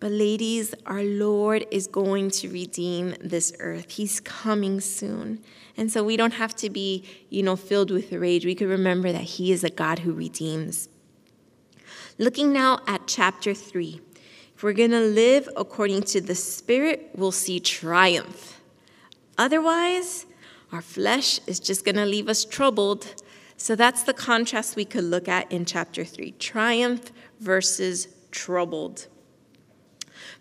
But, 0.00 0.10
ladies, 0.10 0.74
our 0.84 1.04
Lord 1.04 1.64
is 1.70 1.86
going 1.86 2.32
to 2.32 2.48
redeem 2.48 3.14
this 3.20 3.52
earth. 3.60 3.92
He's 3.92 4.18
coming 4.18 4.80
soon. 4.80 5.38
And 5.76 5.92
so 5.92 6.02
we 6.02 6.16
don't 6.16 6.34
have 6.34 6.56
to 6.56 6.68
be, 6.68 7.04
you 7.30 7.44
know, 7.44 7.54
filled 7.54 7.92
with 7.92 8.12
rage. 8.12 8.44
We 8.44 8.56
could 8.56 8.68
remember 8.68 9.12
that 9.12 9.22
He 9.22 9.52
is 9.52 9.62
a 9.62 9.70
God 9.70 10.00
who 10.00 10.12
redeems. 10.12 10.88
Looking 12.18 12.52
now 12.52 12.80
at 12.88 13.06
chapter 13.06 13.54
3. 13.54 14.00
We're 14.62 14.72
going 14.72 14.92
to 14.92 15.00
live 15.00 15.48
according 15.56 16.04
to 16.04 16.20
the 16.20 16.36
Spirit, 16.36 17.10
we'll 17.16 17.32
see 17.32 17.58
triumph. 17.58 18.60
Otherwise, 19.36 20.26
our 20.70 20.80
flesh 20.80 21.40
is 21.48 21.58
just 21.58 21.84
going 21.84 21.96
to 21.96 22.06
leave 22.06 22.28
us 22.28 22.44
troubled. 22.44 23.22
So 23.56 23.74
that's 23.74 24.04
the 24.04 24.14
contrast 24.14 24.76
we 24.76 24.84
could 24.84 25.04
look 25.04 25.28
at 25.28 25.50
in 25.50 25.64
chapter 25.64 26.04
3 26.04 26.32
triumph 26.32 27.10
versus 27.40 28.06
troubled. 28.30 29.08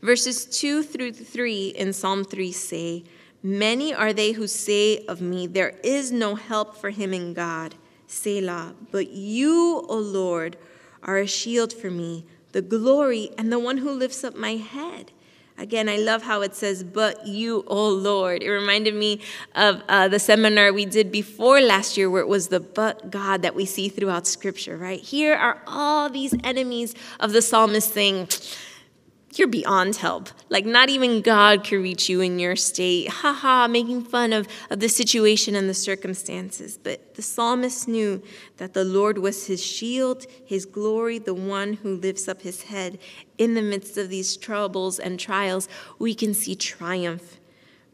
Verses 0.02 0.46
2 0.46 0.84
through 0.84 1.14
3 1.14 1.70
in 1.70 1.92
Psalm 1.92 2.24
3 2.24 2.52
say, 2.52 3.04
Many 3.44 3.94
are 3.94 4.14
they 4.14 4.34
who 4.34 4.46
say 4.46 5.04
of 5.08 5.20
me, 5.20 5.48
There 5.48 5.80
is 5.84 6.12
no 6.12 6.36
help 6.36 6.78
for 6.78 6.92
him 6.92 7.12
in 7.14 7.34
God, 7.34 7.74
Selah. 8.06 8.76
But 8.92 9.10
you, 9.10 9.84
O 9.90 9.98
Lord, 9.98 10.58
are 11.04 11.18
a 11.18 11.28
shield 11.28 11.74
for 11.74 11.90
me, 11.90 12.26
the 12.52 12.62
glory, 12.62 13.32
and 13.38 13.52
the 13.52 13.60
one 13.60 13.78
who 13.78 13.92
lifts 13.92 14.24
up 14.24 14.36
my 14.36 14.56
head. 14.56 15.12
Again, 15.58 15.88
I 15.90 15.98
love 15.98 16.24
how 16.24 16.42
it 16.42 16.56
says, 16.56 16.84
but 16.84 17.28
you, 17.28 17.64
oh 17.68 17.90
Lord. 17.90 18.42
It 18.42 18.50
reminded 18.50 18.96
me 18.96 19.22
of 19.54 19.84
uh, 19.88 20.08
the 20.08 20.18
seminar 20.18 20.74
we 20.74 20.86
did 20.86 21.12
before 21.12 21.62
last 21.62 21.98
year, 21.98 22.10
where 22.10 22.22
it 22.22 22.28
was 22.28 22.48
the 22.48 22.60
but 22.60 23.12
God 23.12 23.44
that 23.44 23.54
we 23.54 23.66
see 23.66 23.88
throughout 23.88 24.26
Scripture, 24.26 24.76
right? 24.76 25.00
Here 25.00 25.36
are 25.36 25.62
all 25.68 26.10
these 26.10 26.34
enemies 26.44 26.96
of 27.20 27.32
the 27.34 27.44
psalmist 27.44 27.94
saying, 27.94 28.30
you're 29.40 29.48
beyond 29.48 29.96
help. 29.96 30.30
Like, 30.50 30.66
not 30.66 30.90
even 30.90 31.22
God 31.22 31.64
can 31.64 31.82
reach 31.82 32.10
you 32.10 32.22
in 32.22 32.40
your 32.40 32.56
state. 32.56 33.10
Ha 33.10 33.34
ha, 33.34 33.68
making 33.68 34.04
fun 34.04 34.34
of, 34.34 34.48
of 34.70 34.80
the 34.80 34.90
situation 34.90 35.56
and 35.56 35.70
the 35.70 35.74
circumstances. 35.74 36.78
But 36.78 37.16
the 37.16 37.22
psalmist 37.22 37.88
knew 37.88 38.22
that 38.58 38.74
the 38.74 38.84
Lord 38.84 39.18
was 39.18 39.48
his 39.48 39.64
shield, 39.64 40.26
his 40.46 40.66
glory, 40.66 41.18
the 41.18 41.34
one 41.34 41.74
who 41.74 41.96
lifts 41.96 42.28
up 42.28 42.42
his 42.42 42.64
head. 42.64 43.00
In 43.38 43.54
the 43.54 43.62
midst 43.62 43.98
of 43.98 44.10
these 44.10 44.36
troubles 44.38 45.00
and 45.00 45.20
trials, 45.20 45.68
we 45.98 46.14
can 46.14 46.34
see 46.34 46.56
triumph. 46.56 47.40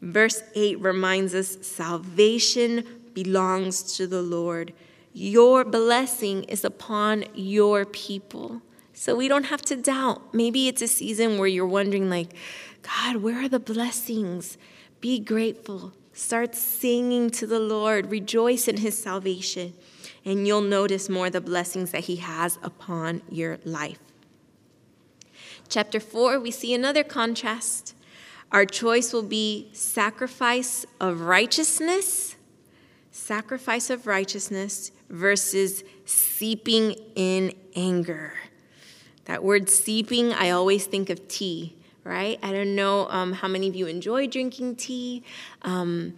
Verse 0.00 0.42
8 0.54 0.80
reminds 0.80 1.34
us 1.34 1.58
salvation 1.62 2.84
belongs 3.14 3.96
to 3.96 4.06
the 4.06 4.22
Lord. 4.22 4.72
Your 5.12 5.64
blessing 5.64 6.44
is 6.44 6.64
upon 6.64 7.24
your 7.34 7.84
people. 7.84 8.62
So 8.98 9.14
we 9.14 9.28
don't 9.28 9.44
have 9.44 9.62
to 9.66 9.76
doubt. 9.76 10.34
Maybe 10.34 10.66
it's 10.66 10.82
a 10.82 10.88
season 10.88 11.38
where 11.38 11.46
you're 11.46 11.64
wondering, 11.64 12.10
like, 12.10 12.30
God, 12.82 13.18
where 13.18 13.44
are 13.44 13.48
the 13.48 13.60
blessings? 13.60 14.58
Be 15.00 15.20
grateful. 15.20 15.92
Start 16.12 16.56
singing 16.56 17.30
to 17.30 17.46
the 17.46 17.60
Lord. 17.60 18.10
Rejoice 18.10 18.66
in 18.66 18.78
his 18.78 19.00
salvation. 19.00 19.74
And 20.24 20.48
you'll 20.48 20.62
notice 20.62 21.08
more 21.08 21.30
the 21.30 21.40
blessings 21.40 21.92
that 21.92 22.04
he 22.06 22.16
has 22.16 22.58
upon 22.60 23.22
your 23.30 23.60
life. 23.64 24.00
Chapter 25.68 26.00
4, 26.00 26.40
we 26.40 26.50
see 26.50 26.74
another 26.74 27.04
contrast. 27.04 27.94
Our 28.50 28.64
choice 28.64 29.12
will 29.12 29.22
be 29.22 29.68
sacrifice 29.72 30.84
of 31.00 31.20
righteousness, 31.20 32.34
sacrifice 33.12 33.90
of 33.90 34.08
righteousness 34.08 34.90
versus 35.08 35.84
seeping 36.04 36.96
in 37.14 37.54
anger. 37.76 38.34
That 39.28 39.44
word 39.44 39.68
seeping, 39.68 40.32
I 40.32 40.50
always 40.50 40.86
think 40.86 41.10
of 41.10 41.28
tea, 41.28 41.76
right? 42.02 42.38
I 42.42 42.50
don't 42.50 42.74
know 42.74 43.06
um, 43.10 43.34
how 43.34 43.46
many 43.46 43.68
of 43.68 43.76
you 43.76 43.86
enjoy 43.86 44.26
drinking 44.26 44.76
tea 44.76 45.22
um, 45.60 46.14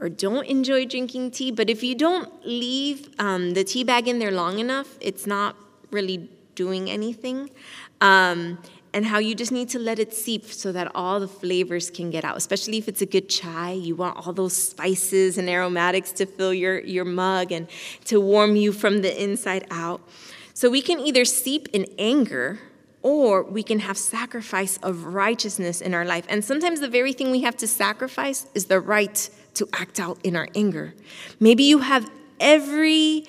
or 0.00 0.08
don't 0.08 0.46
enjoy 0.46 0.86
drinking 0.86 1.32
tea, 1.32 1.50
but 1.50 1.68
if 1.68 1.82
you 1.82 1.94
don't 1.94 2.32
leave 2.46 3.10
um, 3.18 3.52
the 3.52 3.62
tea 3.62 3.84
bag 3.84 4.08
in 4.08 4.18
there 4.18 4.30
long 4.30 4.58
enough, 4.58 4.96
it's 5.02 5.26
not 5.26 5.54
really 5.90 6.30
doing 6.54 6.90
anything. 6.90 7.50
Um, 8.00 8.56
and 8.94 9.04
how 9.04 9.18
you 9.18 9.34
just 9.34 9.52
need 9.52 9.68
to 9.68 9.78
let 9.78 9.98
it 9.98 10.14
seep 10.14 10.46
so 10.46 10.72
that 10.72 10.90
all 10.94 11.20
the 11.20 11.28
flavors 11.28 11.90
can 11.90 12.08
get 12.08 12.24
out. 12.24 12.38
Especially 12.38 12.78
if 12.78 12.88
it's 12.88 13.02
a 13.02 13.06
good 13.06 13.28
chai, 13.28 13.72
you 13.72 13.94
want 13.94 14.16
all 14.16 14.32
those 14.32 14.56
spices 14.56 15.36
and 15.36 15.50
aromatics 15.50 16.10
to 16.12 16.24
fill 16.24 16.54
your, 16.54 16.80
your 16.80 17.04
mug 17.04 17.52
and 17.52 17.68
to 18.06 18.18
warm 18.18 18.56
you 18.56 18.72
from 18.72 19.02
the 19.02 19.22
inside 19.22 19.66
out. 19.70 20.00
So 20.56 20.70
we 20.70 20.80
can 20.80 21.00
either 21.00 21.26
seep 21.26 21.68
in 21.74 21.84
anger 21.98 22.58
or 23.02 23.42
we 23.42 23.62
can 23.62 23.80
have 23.80 23.98
sacrifice 23.98 24.78
of 24.78 25.04
righteousness 25.04 25.82
in 25.82 25.92
our 25.92 26.06
life. 26.06 26.24
And 26.30 26.42
sometimes 26.42 26.80
the 26.80 26.88
very 26.88 27.12
thing 27.12 27.30
we 27.30 27.42
have 27.42 27.58
to 27.58 27.66
sacrifice 27.66 28.46
is 28.54 28.64
the 28.64 28.80
right 28.80 29.28
to 29.52 29.68
act 29.74 30.00
out 30.00 30.18
in 30.24 30.34
our 30.34 30.48
anger. 30.54 30.94
Maybe 31.38 31.64
you 31.64 31.80
have 31.80 32.10
every 32.40 33.26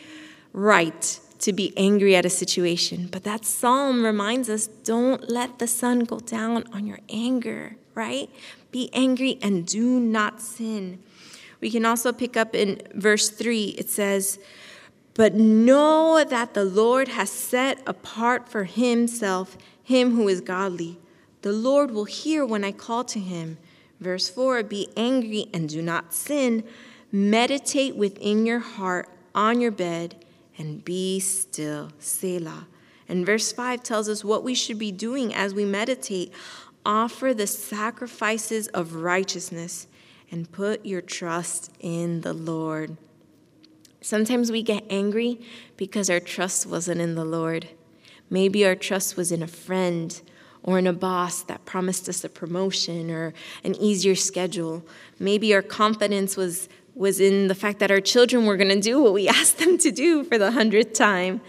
right 0.53 1.19
to 1.39 1.51
be 1.51 1.73
angry 1.75 2.15
at 2.15 2.25
a 2.25 2.29
situation, 2.29 3.09
but 3.11 3.25
that 3.25 3.43
psalm 3.43 4.05
reminds 4.05 4.49
us 4.49 4.67
don't 4.67 5.29
let 5.29 5.59
the 5.59 5.67
sun 5.67 6.05
go 6.05 6.19
down 6.19 6.63
on 6.71 6.87
your 6.87 6.99
anger, 7.09 7.75
right? 7.93 8.29
Be 8.71 8.89
angry 8.93 9.37
and 9.41 9.67
do 9.67 9.99
not 9.99 10.39
sin. 10.39 11.03
We 11.59 11.71
can 11.71 11.85
also 11.85 12.13
pick 12.13 12.37
up 12.37 12.55
in 12.55 12.81
verse 12.93 13.29
3, 13.29 13.75
it 13.77 13.89
says, 13.89 14.39
but 15.17 15.33
know 15.33 16.23
that 16.23 16.53
the 16.53 16.63
Lord 16.63 17.07
has 17.09 17.31
set 17.31 17.81
apart 17.87 18.47
for 18.47 18.63
himself 18.65 19.57
him 19.83 20.11
who 20.11 20.27
is 20.27 20.41
godly. 20.41 20.99
The 21.41 21.51
Lord 21.51 21.89
will 21.91 22.05
hear 22.05 22.45
when 22.45 22.63
I 22.63 22.71
call 22.71 23.03
to 23.05 23.19
him. 23.19 23.57
Verse 23.99 24.29
4 24.29 24.61
Be 24.63 24.89
angry 24.95 25.47
and 25.53 25.67
do 25.67 25.81
not 25.81 26.13
sin. 26.13 26.63
Meditate 27.11 27.95
within 27.95 28.45
your 28.45 28.59
heart 28.59 29.09
on 29.33 29.59
your 29.59 29.71
bed 29.71 30.23
and 30.57 30.85
be 30.85 31.19
still. 31.19 31.91
Selah. 31.97 32.67
And 33.09 33.25
verse 33.25 33.51
5 33.51 33.81
tells 33.81 34.09
us 34.09 34.23
what 34.23 34.43
we 34.43 34.53
should 34.53 34.77
be 34.77 34.91
doing 34.91 35.33
as 35.33 35.53
we 35.53 35.65
meditate. 35.65 36.31
Offer 36.85 37.33
the 37.33 37.47
sacrifices 37.47 38.67
of 38.67 38.95
righteousness 38.95 39.87
and 40.29 40.51
put 40.51 40.85
your 40.85 41.01
trust 41.01 41.71
in 41.79 42.21
the 42.21 42.33
Lord. 42.33 42.97
Sometimes 44.07 44.53
we 44.53 44.63
get 44.63 44.85
angry 44.89 45.37
because 45.75 46.09
our 46.09 46.21
trust 46.21 46.65
wasn't 46.65 47.01
in 47.01 47.15
the 47.15 47.25
Lord. 47.25 47.67
Maybe 48.29 48.65
our 48.65 48.73
trust 48.73 49.17
was 49.17 49.33
in 49.33 49.43
a 49.43 49.47
friend 49.47 50.21
or 50.63 50.79
in 50.79 50.87
a 50.87 50.93
boss 50.93 51.43
that 51.43 51.65
promised 51.65 52.07
us 52.07 52.23
a 52.23 52.29
promotion 52.29 53.11
or 53.11 53.33
an 53.65 53.75
easier 53.75 54.15
schedule. 54.15 54.81
Maybe 55.19 55.53
our 55.53 55.61
confidence 55.61 56.37
was, 56.37 56.69
was 56.95 57.19
in 57.19 57.49
the 57.49 57.53
fact 57.53 57.79
that 57.79 57.91
our 57.91 57.99
children 57.99 58.45
were 58.45 58.55
going 58.55 58.73
to 58.73 58.79
do 58.79 59.03
what 59.03 59.11
we 59.11 59.27
asked 59.39 59.57
them 59.57 59.77
to 59.79 59.91
do 59.91 60.23
for 60.23 60.37
the 60.37 60.51
hundredth 60.51 60.93
time. 60.93 61.41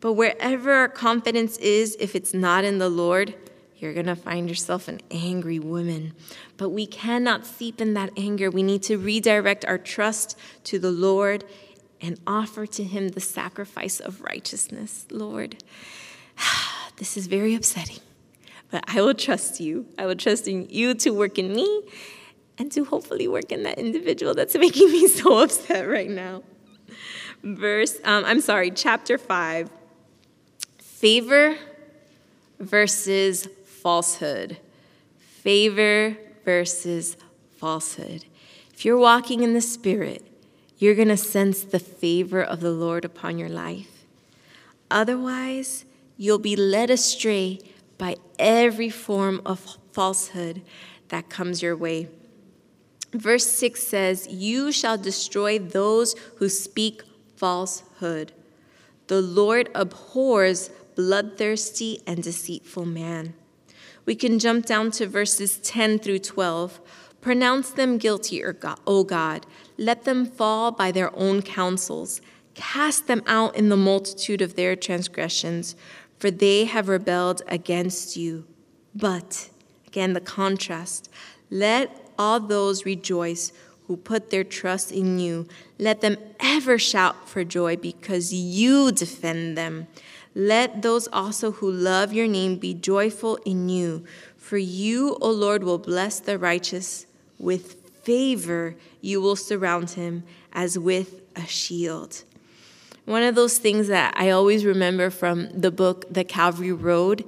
But 0.00 0.12
wherever 0.12 0.72
our 0.72 0.90
confidence 0.90 1.56
is, 1.56 1.96
if 1.98 2.14
it's 2.14 2.34
not 2.34 2.64
in 2.64 2.76
the 2.76 2.90
Lord, 2.90 3.32
you're 3.78 3.94
going 3.94 4.04
to 4.04 4.14
find 4.14 4.50
yourself 4.50 4.88
an 4.88 5.00
angry 5.10 5.58
woman. 5.58 6.12
But 6.58 6.68
we 6.68 6.84
cannot 6.86 7.46
seep 7.46 7.80
in 7.80 7.94
that 7.94 8.10
anger. 8.14 8.50
We 8.50 8.62
need 8.62 8.82
to 8.82 8.98
redirect 8.98 9.64
our 9.64 9.78
trust 9.78 10.36
to 10.64 10.78
the 10.78 10.90
Lord 10.90 11.44
and 12.00 12.18
offer 12.26 12.66
to 12.66 12.84
him 12.84 13.08
the 13.08 13.20
sacrifice 13.20 14.00
of 14.00 14.20
righteousness. 14.20 15.06
Lord, 15.10 15.62
this 16.96 17.16
is 17.16 17.26
very 17.26 17.54
upsetting, 17.54 18.00
but 18.70 18.84
I 18.88 19.00
will 19.00 19.14
trust 19.14 19.60
you. 19.60 19.86
I 19.98 20.06
will 20.06 20.16
trust 20.16 20.48
in 20.48 20.68
you 20.70 20.94
to 20.94 21.10
work 21.10 21.38
in 21.38 21.54
me 21.54 21.82
and 22.58 22.70
to 22.72 22.84
hopefully 22.84 23.28
work 23.28 23.50
in 23.50 23.62
that 23.64 23.78
individual 23.78 24.34
that's 24.34 24.54
making 24.58 24.90
me 24.90 25.08
so 25.08 25.38
upset 25.38 25.88
right 25.88 26.10
now. 26.10 26.42
Verse, 27.42 27.98
um, 28.04 28.24
I'm 28.24 28.40
sorry, 28.40 28.70
chapter 28.70 29.18
5 29.18 29.70
favor 30.78 31.56
versus 32.58 33.46
falsehood. 33.66 34.56
Favor 35.18 36.16
versus 36.44 37.18
falsehood. 37.58 38.24
If 38.72 38.84
you're 38.84 38.96
walking 38.96 39.42
in 39.42 39.52
the 39.52 39.60
Spirit, 39.60 40.26
you're 40.78 40.94
going 40.94 41.08
to 41.08 41.16
sense 41.16 41.62
the 41.62 41.78
favor 41.78 42.42
of 42.42 42.60
the 42.60 42.70
Lord 42.70 43.04
upon 43.04 43.38
your 43.38 43.48
life. 43.48 44.04
Otherwise, 44.90 45.84
you'll 46.16 46.38
be 46.38 46.56
led 46.56 46.90
astray 46.90 47.58
by 47.98 48.16
every 48.38 48.90
form 48.90 49.40
of 49.46 49.78
falsehood 49.92 50.62
that 51.08 51.28
comes 51.28 51.62
your 51.62 51.76
way. 51.76 52.08
Verse 53.12 53.46
6 53.46 53.82
says, 53.82 54.26
You 54.28 54.72
shall 54.72 54.98
destroy 54.98 55.58
those 55.58 56.14
who 56.36 56.48
speak 56.48 57.02
falsehood. 57.36 58.32
The 59.06 59.20
Lord 59.20 59.70
abhors 59.74 60.70
bloodthirsty 60.96 62.00
and 62.06 62.22
deceitful 62.22 62.86
man. 62.86 63.34
We 64.06 64.14
can 64.14 64.38
jump 64.38 64.66
down 64.66 64.90
to 64.92 65.06
verses 65.06 65.58
10 65.58 66.00
through 66.00 66.20
12. 66.20 66.80
Pronounce 67.20 67.70
them 67.70 67.98
guilty, 67.98 68.42
er 68.42 68.56
O 68.86 69.04
God. 69.04 69.46
Let 69.76 70.04
them 70.04 70.26
fall 70.26 70.70
by 70.70 70.92
their 70.92 71.14
own 71.16 71.42
counsels. 71.42 72.20
Cast 72.54 73.06
them 73.06 73.22
out 73.26 73.56
in 73.56 73.68
the 73.68 73.76
multitude 73.76 74.40
of 74.40 74.54
their 74.54 74.76
transgressions, 74.76 75.74
for 76.18 76.30
they 76.30 76.64
have 76.66 76.88
rebelled 76.88 77.42
against 77.48 78.16
you. 78.16 78.46
But, 78.94 79.50
again, 79.86 80.12
the 80.12 80.20
contrast 80.20 81.10
let 81.50 82.10
all 82.18 82.40
those 82.40 82.84
rejoice 82.84 83.52
who 83.86 83.96
put 83.96 84.30
their 84.30 84.44
trust 84.44 84.90
in 84.90 85.18
you. 85.18 85.46
Let 85.78 86.00
them 86.00 86.16
ever 86.40 86.78
shout 86.78 87.28
for 87.28 87.44
joy 87.44 87.76
because 87.76 88.32
you 88.32 88.92
defend 88.92 89.58
them. 89.58 89.86
Let 90.34 90.82
those 90.82 91.06
also 91.12 91.52
who 91.52 91.70
love 91.70 92.12
your 92.12 92.26
name 92.26 92.56
be 92.56 92.74
joyful 92.74 93.36
in 93.44 93.68
you. 93.68 94.04
For 94.36 94.58
you, 94.58 95.16
O 95.20 95.30
Lord, 95.30 95.62
will 95.62 95.78
bless 95.78 96.18
the 96.18 96.38
righteous. 96.38 97.06
With 97.38 97.83
favor 98.04 98.76
you 99.00 99.20
will 99.20 99.36
surround 99.36 99.90
him 99.90 100.24
as 100.52 100.78
with 100.78 101.22
a 101.34 101.46
shield. 101.46 102.24
One 103.04 103.22
of 103.22 103.34
those 103.34 103.58
things 103.58 103.88
that 103.88 104.14
I 104.16 104.30
always 104.30 104.64
remember 104.64 105.10
from 105.10 105.50
the 105.50 105.70
book, 105.70 106.06
The 106.10 106.24
Calvary 106.24 106.72
Road, 106.72 107.24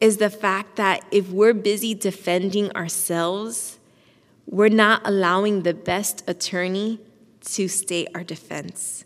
is 0.00 0.18
the 0.18 0.30
fact 0.30 0.76
that 0.76 1.04
if 1.10 1.30
we're 1.30 1.54
busy 1.54 1.94
defending 1.94 2.70
ourselves, 2.76 3.78
we're 4.46 4.68
not 4.68 5.02
allowing 5.04 5.62
the 5.62 5.74
best 5.74 6.22
attorney 6.28 7.00
to 7.44 7.66
state 7.66 8.08
our 8.14 8.22
defense. 8.22 9.04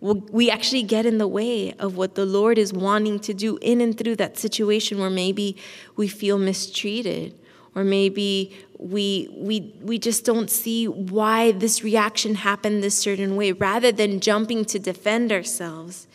We 0.00 0.50
actually 0.50 0.82
get 0.82 1.06
in 1.06 1.18
the 1.18 1.28
way 1.28 1.72
of 1.74 1.96
what 1.96 2.16
the 2.16 2.26
Lord 2.26 2.58
is 2.58 2.72
wanting 2.72 3.20
to 3.20 3.32
do 3.32 3.56
in 3.62 3.80
and 3.80 3.96
through 3.96 4.16
that 4.16 4.36
situation 4.36 4.98
where 4.98 5.10
maybe 5.10 5.56
we 5.94 6.08
feel 6.08 6.38
mistreated 6.38 7.38
or 7.74 7.84
maybe 7.84 8.56
we, 8.78 9.28
we, 9.32 9.74
we 9.80 9.98
just 9.98 10.24
don't 10.24 10.50
see 10.50 10.86
why 10.86 11.52
this 11.52 11.82
reaction 11.82 12.34
happened 12.34 12.82
this 12.82 12.98
certain 12.98 13.36
way. 13.36 13.52
Rather 13.52 13.92
than 13.92 14.20
jumping 14.20 14.64
to 14.66 14.78
defend 14.78 15.32
ourselves, 15.32 16.06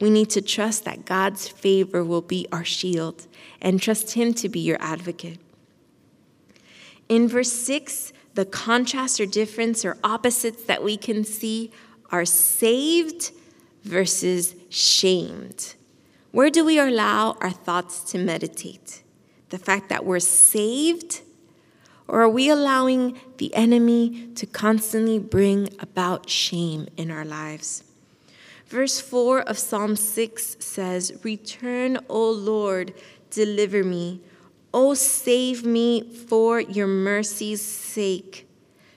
we 0.00 0.10
need 0.10 0.28
to 0.30 0.42
trust 0.42 0.84
that 0.84 1.06
God's 1.06 1.48
favor 1.48 2.04
will 2.04 2.20
be 2.20 2.46
our 2.52 2.64
shield 2.64 3.26
and 3.60 3.80
trust 3.80 4.12
Him 4.12 4.34
to 4.34 4.48
be 4.48 4.60
your 4.60 4.76
advocate. 4.80 5.38
In 7.08 7.28
verse 7.28 7.52
6, 7.52 8.12
the 8.34 8.44
contrast 8.44 9.20
or 9.20 9.26
difference 9.26 9.84
or 9.84 9.96
opposites 10.04 10.64
that 10.64 10.82
we 10.82 10.96
can 10.96 11.24
see 11.24 11.70
are 12.10 12.24
saved 12.24 13.30
versus 13.84 14.54
shamed. 14.68 15.74
Where 16.32 16.50
do 16.50 16.64
we 16.64 16.78
allow 16.78 17.36
our 17.40 17.50
thoughts 17.50 18.00
to 18.10 18.18
meditate? 18.18 19.02
The 19.50 19.58
fact 19.58 19.88
that 19.88 20.04
we're 20.04 20.20
saved? 20.20 21.22
Or 22.08 22.22
are 22.22 22.28
we 22.28 22.48
allowing 22.48 23.18
the 23.38 23.54
enemy 23.54 24.28
to 24.36 24.46
constantly 24.46 25.18
bring 25.18 25.68
about 25.80 26.30
shame 26.30 26.86
in 26.96 27.10
our 27.10 27.24
lives? 27.24 27.84
Verse 28.66 29.00
4 29.00 29.42
of 29.42 29.58
Psalm 29.58 29.94
6 29.94 30.56
says, 30.58 31.18
Return, 31.22 31.98
O 32.08 32.30
Lord, 32.30 32.94
deliver 33.30 33.84
me. 33.84 34.20
O 34.74 34.94
save 34.94 35.64
me 35.64 36.02
for 36.02 36.60
your 36.60 36.88
mercy's 36.88 37.62
sake. 37.62 38.48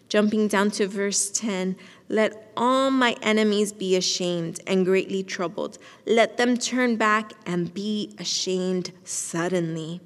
Jumping 0.07 0.47
down 0.47 0.71
to 0.71 0.87
verse 0.87 1.29
10 1.29 1.75
Let 2.09 2.51
all 2.57 2.89
my 2.89 3.15
enemies 3.21 3.71
be 3.71 3.95
ashamed 3.95 4.59
and 4.65 4.85
greatly 4.85 5.21
troubled. 5.21 5.77
Let 6.07 6.37
them 6.37 6.57
turn 6.57 6.95
back 6.95 7.33
and 7.45 7.71
be 7.71 8.15
ashamed 8.17 8.91
suddenly. 9.03 10.01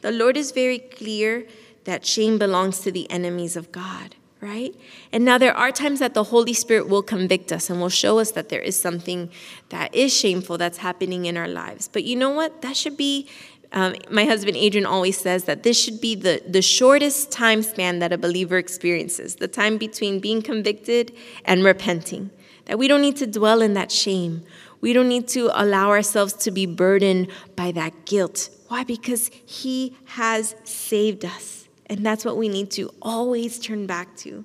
The 0.00 0.12
Lord 0.12 0.36
is 0.36 0.52
very 0.52 0.78
clear 0.78 1.46
that 1.84 2.04
shame 2.04 2.38
belongs 2.38 2.80
to 2.80 2.92
the 2.92 3.10
enemies 3.10 3.56
of 3.56 3.72
God, 3.72 4.14
right? 4.40 4.74
And 5.12 5.24
now 5.24 5.38
there 5.38 5.56
are 5.56 5.72
times 5.72 6.00
that 6.00 6.14
the 6.14 6.24
Holy 6.24 6.52
Spirit 6.52 6.88
will 6.88 7.02
convict 7.02 7.50
us 7.50 7.70
and 7.70 7.80
will 7.80 7.88
show 7.88 8.18
us 8.18 8.32
that 8.32 8.48
there 8.48 8.60
is 8.60 8.78
something 8.78 9.30
that 9.70 9.94
is 9.94 10.14
shameful 10.14 10.58
that's 10.58 10.78
happening 10.78 11.26
in 11.26 11.36
our 11.36 11.48
lives. 11.48 11.88
But 11.88 12.04
you 12.04 12.16
know 12.16 12.30
what? 12.30 12.62
That 12.62 12.76
should 12.76 12.96
be 12.96 13.28
um, 13.72 13.96
my 14.10 14.24
husband 14.24 14.56
Adrian 14.56 14.86
always 14.86 15.18
says 15.18 15.44
that 15.44 15.62
this 15.62 15.82
should 15.82 16.00
be 16.00 16.14
the, 16.14 16.42
the 16.46 16.62
shortest 16.62 17.30
time 17.30 17.62
span 17.62 17.98
that 17.98 18.12
a 18.12 18.18
believer 18.18 18.56
experiences 18.56 19.36
the 19.36 19.48
time 19.48 19.76
between 19.76 20.20
being 20.20 20.40
convicted 20.40 21.14
and 21.44 21.62
repenting. 21.62 22.30
That 22.64 22.78
we 22.78 22.88
don't 22.88 23.02
need 23.02 23.16
to 23.16 23.26
dwell 23.26 23.60
in 23.60 23.74
that 23.74 23.90
shame. 23.90 24.44
We 24.80 24.92
don't 24.92 25.08
need 25.08 25.28
to 25.28 25.50
allow 25.54 25.88
ourselves 25.90 26.32
to 26.34 26.50
be 26.50 26.66
burdened 26.66 27.28
by 27.56 27.72
that 27.72 28.04
guilt. 28.04 28.50
Why? 28.68 28.84
Because 28.84 29.30
He 29.44 29.96
has 30.06 30.54
saved 30.64 31.24
us. 31.24 31.68
And 31.86 32.04
that's 32.04 32.24
what 32.24 32.36
we 32.36 32.48
need 32.48 32.70
to 32.72 32.92
always 33.00 33.58
turn 33.58 33.86
back 33.86 34.16
to. 34.18 34.44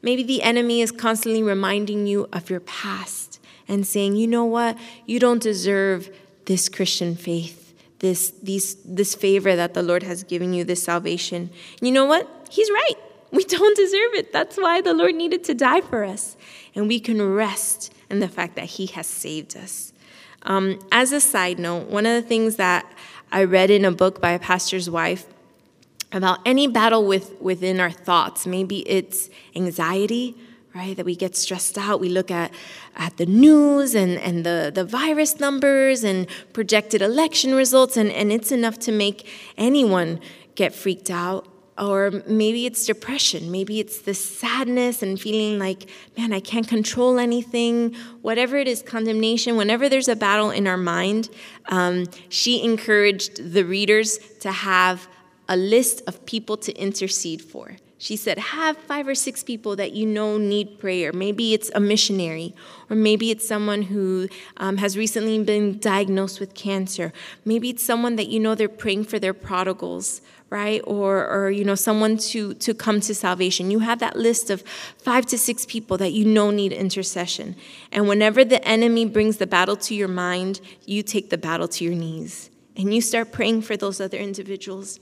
Maybe 0.00 0.22
the 0.22 0.42
enemy 0.42 0.80
is 0.80 0.92
constantly 0.92 1.42
reminding 1.42 2.06
you 2.06 2.28
of 2.32 2.50
your 2.50 2.60
past 2.60 3.40
and 3.66 3.86
saying, 3.86 4.16
you 4.16 4.26
know 4.26 4.44
what? 4.44 4.78
You 5.06 5.18
don't 5.18 5.42
deserve 5.42 6.08
this 6.44 6.68
Christian 6.68 7.16
faith 7.16 7.68
this, 7.98 8.30
these, 8.42 8.76
this 8.84 9.14
favor 9.14 9.56
that 9.56 9.74
the 9.74 9.82
Lord 9.82 10.02
has 10.02 10.22
given 10.22 10.52
you, 10.52 10.64
this 10.64 10.82
salvation. 10.82 11.50
You 11.80 11.92
know 11.92 12.04
what? 12.04 12.48
He's 12.50 12.70
right. 12.70 12.94
We 13.30 13.44
don't 13.48 13.76
deserve 13.76 14.14
it. 14.14 14.32
That's 14.32 14.56
why 14.56 14.80
the 14.80 14.94
Lord 14.94 15.14
needed 15.14 15.44
to 15.44 15.54
die 15.54 15.80
for 15.80 16.04
us. 16.04 16.36
And 16.74 16.88
we 16.88 17.00
can 17.00 17.20
rest 17.34 17.92
in 18.10 18.20
the 18.20 18.28
fact 18.28 18.56
that 18.56 18.64
He 18.64 18.86
has 18.86 19.06
saved 19.06 19.56
us. 19.56 19.92
Um, 20.42 20.78
as 20.92 21.12
a 21.12 21.20
side 21.20 21.58
note, 21.58 21.88
one 21.88 22.06
of 22.06 22.14
the 22.14 22.26
things 22.26 22.56
that 22.56 22.90
I 23.30 23.44
read 23.44 23.70
in 23.70 23.84
a 23.84 23.92
book 23.92 24.20
by 24.20 24.30
a 24.30 24.38
pastor's 24.38 24.88
wife 24.88 25.26
about 26.12 26.38
any 26.46 26.66
battle 26.66 27.04
with, 27.04 27.38
within 27.40 27.80
our 27.80 27.90
thoughts, 27.90 28.46
maybe 28.46 28.78
it's 28.88 29.28
anxiety, 29.54 30.34
right? 30.74 30.96
That 30.96 31.04
we 31.04 31.16
get 31.16 31.36
stressed 31.36 31.76
out. 31.76 32.00
We 32.00 32.08
look 32.08 32.30
at, 32.30 32.52
at 32.96 33.16
the 33.16 33.26
news 33.26 33.94
and, 33.94 34.16
and 34.18 34.44
the, 34.44 34.70
the 34.74 34.84
virus 34.84 35.38
numbers 35.38 36.04
and 36.04 36.26
projected 36.52 37.02
election 37.02 37.54
results, 37.54 37.96
and, 37.96 38.10
and 38.10 38.32
it's 38.32 38.52
enough 38.52 38.78
to 38.80 38.92
make 38.92 39.26
anyone 39.56 40.20
get 40.54 40.74
freaked 40.74 41.10
out. 41.10 41.46
Or 41.78 42.22
maybe 42.26 42.66
it's 42.66 42.86
depression. 42.86 43.52
Maybe 43.52 43.78
it's 43.78 44.00
the 44.00 44.14
sadness 44.14 45.02
and 45.02 45.20
feeling 45.20 45.58
like, 45.58 45.88
man, 46.16 46.32
I 46.32 46.40
can't 46.40 46.66
control 46.66 47.18
anything. 47.18 47.94
Whatever 48.22 48.56
it 48.56 48.66
is, 48.66 48.82
condemnation, 48.82 49.56
whenever 49.56 49.88
there's 49.88 50.08
a 50.08 50.16
battle 50.16 50.50
in 50.50 50.66
our 50.66 50.76
mind, 50.76 51.28
um, 51.66 52.06
she 52.28 52.62
encouraged 52.64 53.52
the 53.52 53.64
readers 53.64 54.18
to 54.40 54.50
have 54.50 55.06
a 55.48 55.56
list 55.56 56.02
of 56.06 56.26
people 56.26 56.56
to 56.58 56.72
intercede 56.72 57.40
for. 57.40 57.76
She 58.00 58.14
said, 58.14 58.38
have 58.38 58.76
five 58.76 59.08
or 59.08 59.16
six 59.16 59.42
people 59.42 59.74
that 59.74 59.92
you 59.92 60.06
know 60.06 60.38
need 60.38 60.78
prayer. 60.78 61.12
Maybe 61.12 61.52
it's 61.52 61.68
a 61.74 61.80
missionary, 61.80 62.54
or 62.88 62.94
maybe 62.94 63.32
it's 63.32 63.46
someone 63.46 63.82
who 63.82 64.28
um, 64.58 64.76
has 64.76 64.96
recently 64.96 65.42
been 65.42 65.80
diagnosed 65.80 66.38
with 66.38 66.54
cancer. 66.54 67.12
Maybe 67.44 67.70
it's 67.70 67.82
someone 67.82 68.14
that 68.14 68.28
you 68.28 68.38
know 68.38 68.54
they're 68.54 68.68
praying 68.68 69.04
for 69.04 69.18
their 69.18 69.34
prodigals, 69.34 70.20
right? 70.50 70.80
Or, 70.84 71.26
or 71.26 71.50
you 71.50 71.64
know, 71.64 71.74
someone 71.74 72.16
to, 72.18 72.54
to 72.54 72.74
come 72.74 73.00
to 73.00 73.14
salvation. 73.14 73.70
You 73.70 73.80
have 73.80 73.98
that 74.00 74.16
list 74.16 74.50
of 74.50 74.62
five 74.98 75.26
to 75.26 75.38
six 75.38 75.66
people 75.66 75.98
that 75.98 76.12
you 76.12 76.24
know 76.24 76.50
need 76.50 76.72
intercession. 76.72 77.56
And 77.92 78.08
whenever 78.08 78.44
the 78.44 78.66
enemy 78.66 79.04
brings 79.04 79.36
the 79.36 79.46
battle 79.46 79.76
to 79.76 79.94
your 79.94 80.08
mind, 80.08 80.60
you 80.86 81.02
take 81.02 81.30
the 81.30 81.38
battle 81.38 81.68
to 81.68 81.84
your 81.84 81.94
knees 81.94 82.50
and 82.76 82.94
you 82.94 83.00
start 83.00 83.32
praying 83.32 83.62
for 83.62 83.76
those 83.76 84.00
other 84.00 84.16
individuals. 84.16 85.00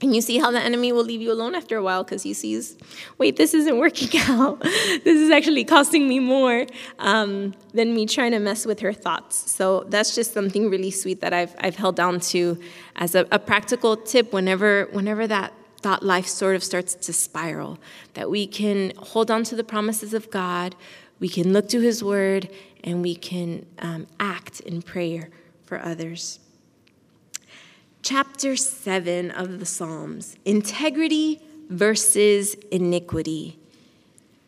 And 0.00 0.14
you 0.14 0.20
see 0.20 0.38
how 0.38 0.52
the 0.52 0.60
enemy 0.60 0.92
will 0.92 1.04
leave 1.04 1.20
you 1.20 1.32
alone 1.32 1.56
after 1.56 1.76
a 1.76 1.82
while 1.82 2.04
because 2.04 2.22
he 2.22 2.32
sees, 2.32 2.76
wait, 3.18 3.36
this 3.36 3.52
isn't 3.52 3.78
working 3.78 4.20
out. 4.28 4.60
this 4.60 5.06
is 5.06 5.30
actually 5.30 5.64
costing 5.64 6.08
me 6.08 6.20
more 6.20 6.66
um, 7.00 7.54
than 7.74 7.94
me 7.94 8.06
trying 8.06 8.30
to 8.30 8.38
mess 8.38 8.64
with 8.64 8.78
her 8.80 8.92
thoughts. 8.92 9.50
So 9.50 9.84
that's 9.88 10.14
just 10.14 10.32
something 10.32 10.70
really 10.70 10.92
sweet 10.92 11.20
that 11.20 11.32
I've, 11.32 11.54
I've 11.58 11.76
held 11.76 11.96
down 11.96 12.20
to 12.20 12.60
as 12.94 13.16
a, 13.16 13.26
a 13.32 13.40
practical 13.40 13.96
tip 13.96 14.32
whenever, 14.32 14.84
whenever 14.92 15.26
that 15.26 15.52
thought 15.80 16.04
life 16.04 16.26
sort 16.26 16.54
of 16.54 16.62
starts 16.62 16.94
to 16.94 17.12
spiral, 17.12 17.78
that 18.14 18.30
we 18.30 18.46
can 18.46 18.92
hold 18.98 19.30
on 19.32 19.42
to 19.44 19.56
the 19.56 19.64
promises 19.64 20.14
of 20.14 20.30
God, 20.30 20.76
we 21.18 21.28
can 21.28 21.52
look 21.52 21.68
to 21.70 21.80
his 21.80 22.04
word, 22.04 22.48
and 22.84 23.02
we 23.02 23.16
can 23.16 23.66
um, 23.80 24.06
act 24.20 24.60
in 24.60 24.82
prayer 24.82 25.30
for 25.64 25.80
others 25.80 26.38
chapter 28.08 28.56
7 28.56 29.30
of 29.32 29.58
the 29.58 29.66
Psalms 29.66 30.34
integrity 30.46 31.42
versus 31.68 32.54
iniquity. 32.72 33.58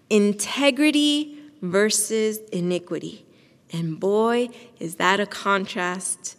Integrity 0.08 1.38
versus 1.60 2.38
iniquity. 2.52 3.26
And 3.70 4.00
boy, 4.00 4.48
is 4.78 4.94
that 4.94 5.20
a 5.20 5.26
contrast 5.26 6.38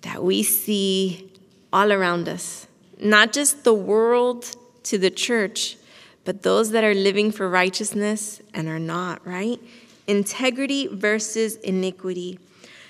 that 0.00 0.24
we 0.24 0.42
see 0.42 1.30
all 1.72 1.92
around 1.92 2.28
us. 2.28 2.66
Not 2.98 3.32
just 3.32 3.62
the 3.62 3.72
world 3.72 4.56
to 4.82 4.98
the 4.98 5.10
church, 5.10 5.76
but 6.24 6.42
those 6.42 6.72
that 6.72 6.82
are 6.82 6.94
living 6.94 7.30
for 7.30 7.48
righteousness 7.48 8.42
and 8.52 8.66
are 8.66 8.80
not, 8.80 9.24
right? 9.24 9.60
Integrity 10.08 10.88
versus 10.88 11.54
iniquity. 11.58 12.40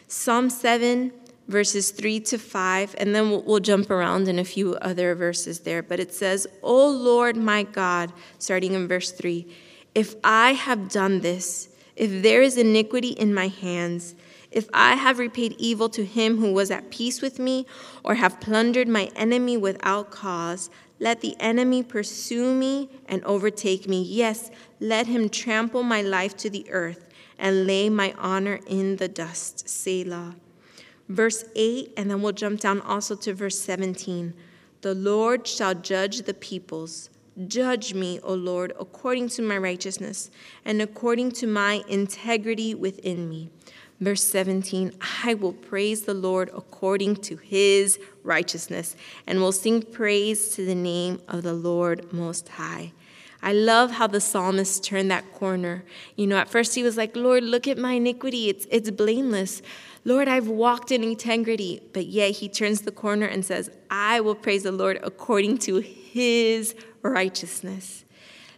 Psalm 0.09 0.49
7 0.49 1.12
verses 1.51 1.91
3 1.91 2.21
to 2.21 2.39
5, 2.39 2.95
and 2.99 3.15
then 3.15 3.31
we'll, 3.31 3.61
jump 3.61 3.91
around 3.91 4.29
in 4.29 4.39
a 4.39 4.45
few 4.45 4.75
other 4.77 5.15
verses 5.15 5.61
there. 5.61 5.83
But 5.83 6.01
it 6.01 6.15
says, 6.15 6.47
O 6.63 6.89
Lord 6.89 7.37
my 7.37 7.63
God, 7.63 8.13
starting 8.39 8.73
in 8.73 8.89
verse 8.89 9.13
3, 9.13 9.47
if 9.95 10.15
I 10.25 10.53
have 10.53 10.89
done 10.89 11.21
this, 11.21 11.69
if 11.97 12.23
there 12.23 12.43
is 12.43 12.57
iniquity 12.57 13.11
in 13.11 13.35
my 13.35 13.49
hands, 13.49 14.15
if 14.51 14.69
I 14.73 14.95
have 14.95 15.19
repaid 15.19 15.55
evil 15.59 15.89
to 15.91 16.05
him 16.05 16.39
who 16.39 16.53
was 16.53 16.71
at 16.71 16.91
peace 16.91 17.21
with 17.21 17.39
me, 17.39 17.67
or 18.05 18.15
have 18.15 18.41
plundered 18.41 18.89
my 18.89 19.11
enemy 19.15 19.57
without 19.57 20.11
cause, 20.11 20.71
let 20.99 21.21
the 21.21 21.35
enemy 21.41 21.83
pursue 21.83 22.55
me 22.55 22.89
and 23.07 23.25
overtake 23.25 23.89
me. 23.89 24.03
Yes, 24.03 24.51
let 24.81 25.07
him 25.07 25.29
trample 25.29 25.83
my 25.83 26.03
life 26.03 26.37
to 26.39 26.51
the 26.51 26.71
earth 26.71 27.07
and 27.39 27.67
lay 27.67 27.89
my 27.89 28.15
honor 28.19 28.61
in 28.67 28.97
the 28.97 29.09
dust. 29.09 29.69
Selah. 29.69 30.37
Verse 31.11 31.42
8, 31.57 31.94
and 31.96 32.09
then 32.09 32.23
we'll 32.23 32.31
jump 32.31 32.61
down 32.61 32.81
also 32.83 33.16
to 33.16 33.35
verse 33.35 33.59
17. 33.59 34.33
The 34.83 34.94
Lord 34.94 35.44
shall 35.44 35.75
judge 35.75 36.23
the 36.23 36.35
peoples. 36.35 37.11
Judge 37.49 37.94
me, 37.94 38.20
O 38.23 38.33
Lord, 38.33 38.73
according 38.79 39.29
to 39.31 39.42
my 39.42 39.59
righteousness 39.59 40.31
and 40.64 40.81
according 40.81 41.33
to 41.33 41.49
my 41.49 41.83
integrity 41.88 42.77
within 42.77 43.29
me. 43.29 43.51
Verse 43.99 44.23
17 44.23 44.92
I 45.25 45.35
will 45.35 45.53
praise 45.53 46.03
the 46.03 46.14
Lord 46.14 46.49
according 46.55 47.16
to 47.16 47.37
his 47.38 47.99
righteousness 48.23 48.94
and 49.27 49.40
will 49.40 49.51
sing 49.51 49.83
praise 49.83 50.55
to 50.55 50.64
the 50.64 50.77
name 50.77 51.20
of 51.27 51.42
the 51.42 51.55
Lord 51.55 52.12
Most 52.12 52.51
High. 52.51 52.92
I 53.42 53.53
love 53.53 53.92
how 53.92 54.07
the 54.07 54.20
psalmist 54.20 54.85
turned 54.85 55.11
that 55.11 55.33
corner. 55.33 55.83
You 56.14 56.27
know, 56.27 56.37
at 56.37 56.51
first 56.51 56.75
he 56.75 56.83
was 56.83 56.96
like, 56.96 57.16
Lord, 57.16 57.42
look 57.42 57.66
at 57.66 57.79
my 57.79 57.94
iniquity. 57.94 58.49
It's, 58.49 58.66
it's 58.70 58.90
blameless. 58.90 59.62
Lord, 60.05 60.29
I've 60.29 60.49
walked 60.49 60.91
in 60.91 61.05
integrity. 61.05 61.81
But 61.93 62.07
yet 62.07 62.33
he 62.33 62.49
turns 62.49 62.83
the 62.83 62.93
corner 62.93 63.27
and 63.27 63.45
says, 63.45 63.71
I 63.91 64.21
will 64.21 64.35
praise 64.35 64.63
the 64.63 64.73
Lord 64.73 64.99
according 65.03 65.59
to 65.59 65.77
his 65.77 66.75
righteousness. 67.03 68.05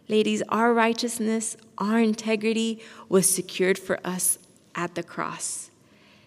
Ladies, 0.09 0.43
our 0.49 0.73
righteousness, 0.73 1.55
our 1.77 1.99
integrity 1.99 2.81
was 3.09 3.33
secured 3.33 3.79
for 3.79 3.99
us 4.05 4.37
at 4.75 4.95
the 4.95 5.03
cross. 5.03 5.69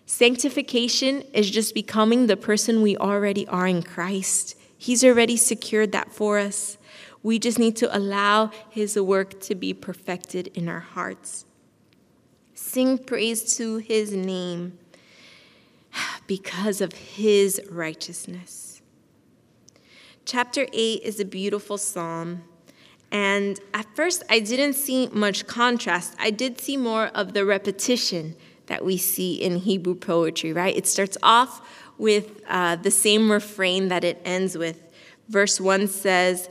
Sanctification 0.07 1.23
is 1.33 1.51
just 1.51 1.75
becoming 1.75 2.27
the 2.27 2.37
person 2.37 2.81
we 2.81 2.97
already 2.97 3.47
are 3.49 3.67
in 3.67 3.83
Christ. 3.83 4.57
He's 4.79 5.05
already 5.05 5.37
secured 5.37 5.93
that 5.93 6.13
for 6.13 6.39
us. 6.39 6.79
We 7.23 7.39
just 7.39 7.59
need 7.59 7.77
to 7.77 7.97
allow 7.97 8.51
His 8.71 8.99
work 8.99 9.41
to 9.41 9.55
be 9.55 9.75
perfected 9.75 10.47
in 10.55 10.69
our 10.69 10.81
hearts. 10.81 11.45
Sing 12.55 12.99
praise 12.99 13.57
to 13.57 13.79
His 13.79 14.13
name 14.13 14.79
because 16.27 16.81
of 16.81 16.93
His 16.93 17.61
righteousness. 17.71 18.83
Chapter 20.25 20.67
8 20.73 21.03
is 21.03 21.21
a 21.21 21.25
beautiful 21.25 21.79
psalm. 21.79 22.43
And 23.13 23.61
at 23.73 23.87
first, 23.95 24.25
I 24.29 24.41
didn't 24.41 24.75
see 24.75 25.09
much 25.13 25.47
contrast. 25.47 26.17
I 26.19 26.31
did 26.31 26.61
see 26.61 26.77
more 26.77 27.07
of 27.09 27.33
the 27.33 27.45
repetition 27.45 28.35
that 28.67 28.85
we 28.85 28.97
see 28.97 29.35
in 29.35 29.59
Hebrew 29.59 29.95
poetry, 29.95 30.53
right? 30.53 30.77
It 30.77 30.87
starts 30.87 31.17
off 31.23 31.61
with 31.99 32.43
uh, 32.49 32.77
the 32.77 32.91
same 32.91 33.31
refrain 33.31 33.89
that 33.89 34.05
it 34.05 34.21
ends 34.25 34.59
with. 34.59 34.83
Verse 35.29 35.61
1 35.61 35.87
says, 35.89 36.49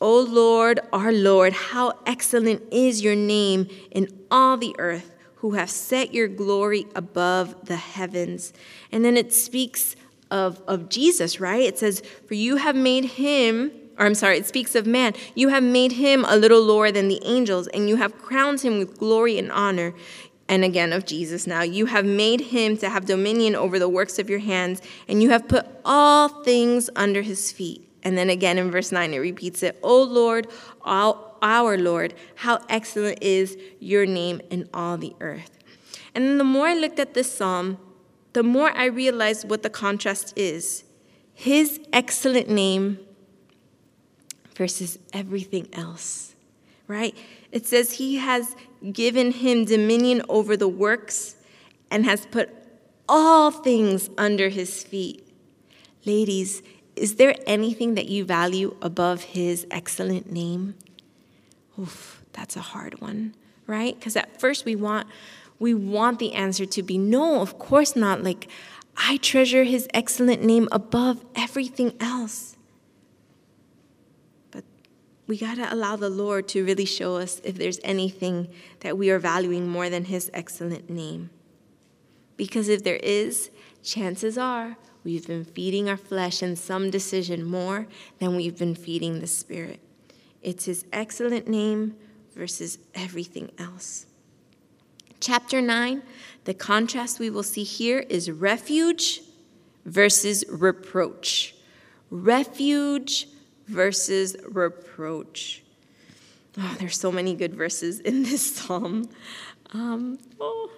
O 0.00 0.20
Lord, 0.20 0.80
our 0.92 1.12
Lord, 1.12 1.52
how 1.52 1.98
excellent 2.06 2.62
is 2.72 3.02
your 3.02 3.16
name 3.16 3.68
in 3.90 4.08
all 4.30 4.56
the 4.56 4.74
earth, 4.78 5.14
who 5.40 5.52
have 5.52 5.70
set 5.70 6.12
your 6.12 6.26
glory 6.26 6.86
above 6.96 7.66
the 7.66 7.76
heavens. 7.76 8.52
And 8.90 9.04
then 9.04 9.16
it 9.16 9.32
speaks 9.32 9.94
of, 10.30 10.60
of 10.66 10.88
Jesus, 10.88 11.38
right? 11.38 11.62
It 11.62 11.78
says, 11.78 12.02
For 12.26 12.34
you 12.34 12.56
have 12.56 12.74
made 12.74 13.04
him, 13.04 13.70
or 13.98 14.06
I'm 14.06 14.14
sorry, 14.14 14.38
it 14.38 14.46
speaks 14.46 14.74
of 14.74 14.86
man. 14.86 15.14
You 15.36 15.48
have 15.48 15.62
made 15.62 15.92
him 15.92 16.24
a 16.28 16.36
little 16.36 16.62
lower 16.62 16.90
than 16.90 17.06
the 17.06 17.20
angels, 17.24 17.68
and 17.68 17.88
you 17.88 17.96
have 17.96 18.18
crowned 18.18 18.62
him 18.62 18.78
with 18.78 18.98
glory 18.98 19.38
and 19.38 19.52
honor. 19.52 19.94
And 20.48 20.64
again, 20.64 20.92
of 20.92 21.06
Jesus 21.06 21.46
now. 21.46 21.62
You 21.62 21.86
have 21.86 22.04
made 22.04 22.40
him 22.40 22.76
to 22.78 22.88
have 22.88 23.04
dominion 23.04 23.54
over 23.54 23.78
the 23.78 23.88
works 23.88 24.18
of 24.18 24.28
your 24.28 24.38
hands, 24.40 24.82
and 25.06 25.22
you 25.22 25.30
have 25.30 25.46
put 25.46 25.66
all 25.84 26.28
things 26.42 26.90
under 26.96 27.22
his 27.22 27.52
feet. 27.52 27.84
And 28.02 28.16
then 28.16 28.30
again 28.30 28.58
in 28.58 28.70
verse 28.70 28.90
9, 28.90 29.12
it 29.12 29.18
repeats 29.18 29.62
it 29.62 29.78
O 29.82 30.02
Lord, 30.02 30.48
our 31.42 31.78
Lord, 31.78 32.14
how 32.36 32.60
excellent 32.68 33.22
is 33.22 33.56
your 33.80 34.06
name 34.06 34.40
in 34.50 34.68
all 34.72 34.96
the 34.96 35.14
earth. 35.20 35.58
And 36.14 36.24
then 36.24 36.38
the 36.38 36.44
more 36.44 36.68
I 36.68 36.74
looked 36.74 36.98
at 36.98 37.14
this 37.14 37.32
psalm, 37.32 37.78
the 38.32 38.42
more 38.42 38.70
I 38.70 38.86
realized 38.86 39.48
what 39.48 39.62
the 39.62 39.70
contrast 39.70 40.32
is 40.36 40.84
his 41.34 41.78
excellent 41.92 42.48
name 42.48 42.98
versus 44.56 44.98
everything 45.12 45.68
else, 45.72 46.34
right? 46.88 47.16
It 47.52 47.64
says 47.64 47.92
he 47.92 48.16
has 48.16 48.56
given 48.92 49.30
him 49.30 49.64
dominion 49.64 50.22
over 50.28 50.56
the 50.56 50.66
works 50.66 51.36
and 51.92 52.04
has 52.04 52.26
put 52.26 52.50
all 53.08 53.52
things 53.52 54.10
under 54.18 54.48
his 54.48 54.82
feet. 54.82 55.32
Ladies, 56.04 56.62
is 56.96 57.14
there 57.14 57.36
anything 57.46 57.94
that 57.94 58.08
you 58.08 58.24
value 58.24 58.76
above 58.82 59.22
his 59.22 59.64
excellent 59.70 60.32
name? 60.32 60.74
Oof, 61.78 62.24
that's 62.32 62.56
a 62.56 62.60
hard 62.60 63.00
one, 63.00 63.34
right? 63.66 63.98
Because 63.98 64.16
at 64.16 64.40
first 64.40 64.64
we 64.64 64.74
want 64.74 65.08
we 65.58 65.74
want 65.74 66.18
the 66.18 66.34
answer 66.34 66.66
to 66.66 66.82
be 66.82 66.98
no, 66.98 67.40
of 67.40 67.58
course 67.58 67.96
not. 67.96 68.22
Like 68.22 68.48
I 68.96 69.16
treasure 69.18 69.64
his 69.64 69.88
excellent 69.92 70.42
name 70.42 70.68
above 70.72 71.24
everything 71.34 71.94
else. 72.00 72.56
But 74.50 74.64
we 75.26 75.36
got 75.38 75.56
to 75.56 75.72
allow 75.72 75.96
the 75.96 76.10
Lord 76.10 76.48
to 76.48 76.64
really 76.64 76.84
show 76.84 77.16
us 77.16 77.40
if 77.44 77.56
there's 77.56 77.80
anything 77.84 78.48
that 78.80 78.96
we 78.96 79.10
are 79.10 79.18
valuing 79.18 79.68
more 79.68 79.90
than 79.90 80.04
his 80.04 80.30
excellent 80.32 80.88
name. 80.88 81.30
Because 82.36 82.68
if 82.68 82.84
there 82.84 82.96
is, 82.96 83.50
chances 83.82 84.38
are 84.38 84.76
We've 85.04 85.26
been 85.26 85.44
feeding 85.44 85.88
our 85.88 85.96
flesh 85.96 86.42
in 86.42 86.54
some 86.54 86.90
decision 86.90 87.42
more 87.42 87.86
than 88.18 88.36
we've 88.36 88.58
been 88.58 88.74
feeding 88.74 89.20
the 89.20 89.26
Spirit. 89.26 89.80
It's 90.48 90.64
His 90.64 90.86
excellent 90.94 91.46
name 91.46 91.94
versus 92.34 92.78
everything 92.94 93.52
else. 93.58 94.06
Chapter 95.20 95.60
9, 95.60 96.02
the 96.44 96.54
contrast 96.54 97.20
we 97.20 97.28
will 97.28 97.42
see 97.42 97.64
here 97.64 97.98
is 98.08 98.30
refuge 98.30 99.20
versus 99.84 100.46
reproach. 100.48 101.54
Refuge 102.08 103.28
versus 103.66 104.38
reproach. 104.48 105.64
Oh, 106.56 106.76
there's 106.78 106.98
so 106.98 107.12
many 107.12 107.34
good 107.34 107.54
verses 107.54 108.00
in 108.00 108.22
this 108.22 108.56
psalm. 108.56 109.10
Um, 109.74 110.18
oh, 110.40 110.70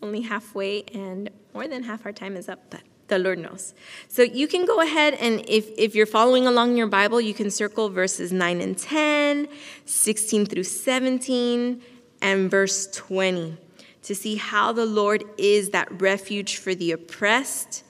only 0.00 0.22
halfway, 0.22 0.82
and 0.94 1.28
more 1.52 1.68
than 1.68 1.82
half 1.82 2.06
our 2.06 2.12
time 2.12 2.38
is 2.38 2.48
up, 2.48 2.70
but 2.70 2.80
the 3.08 3.18
Lord 3.18 3.38
knows. 3.38 3.74
So 4.08 4.22
you 4.22 4.48
can 4.48 4.64
go 4.64 4.80
ahead 4.80 5.14
and 5.14 5.44
if, 5.48 5.68
if 5.76 5.94
you're 5.94 6.06
following 6.06 6.46
along 6.46 6.76
your 6.76 6.86
Bible, 6.86 7.20
you 7.20 7.34
can 7.34 7.50
circle 7.50 7.88
verses 7.88 8.32
9 8.32 8.60
and 8.60 8.78
10, 8.78 9.48
16 9.84 10.46
through 10.46 10.64
17, 10.64 11.82
and 12.22 12.50
verse 12.50 12.86
20 12.92 13.58
to 14.02 14.14
see 14.14 14.36
how 14.36 14.72
the 14.72 14.86
Lord 14.86 15.24
is 15.38 15.70
that 15.70 16.00
refuge 16.00 16.56
for 16.56 16.74
the 16.74 16.92
oppressed, 16.92 17.84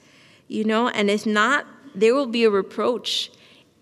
you 0.47 0.63
know, 0.63 0.89
and 0.89 1.09
if 1.09 1.25
not, 1.25 1.65
there 1.93 2.13
will 2.13 2.27
be 2.27 2.43
a 2.43 2.49
reproach. 2.49 3.31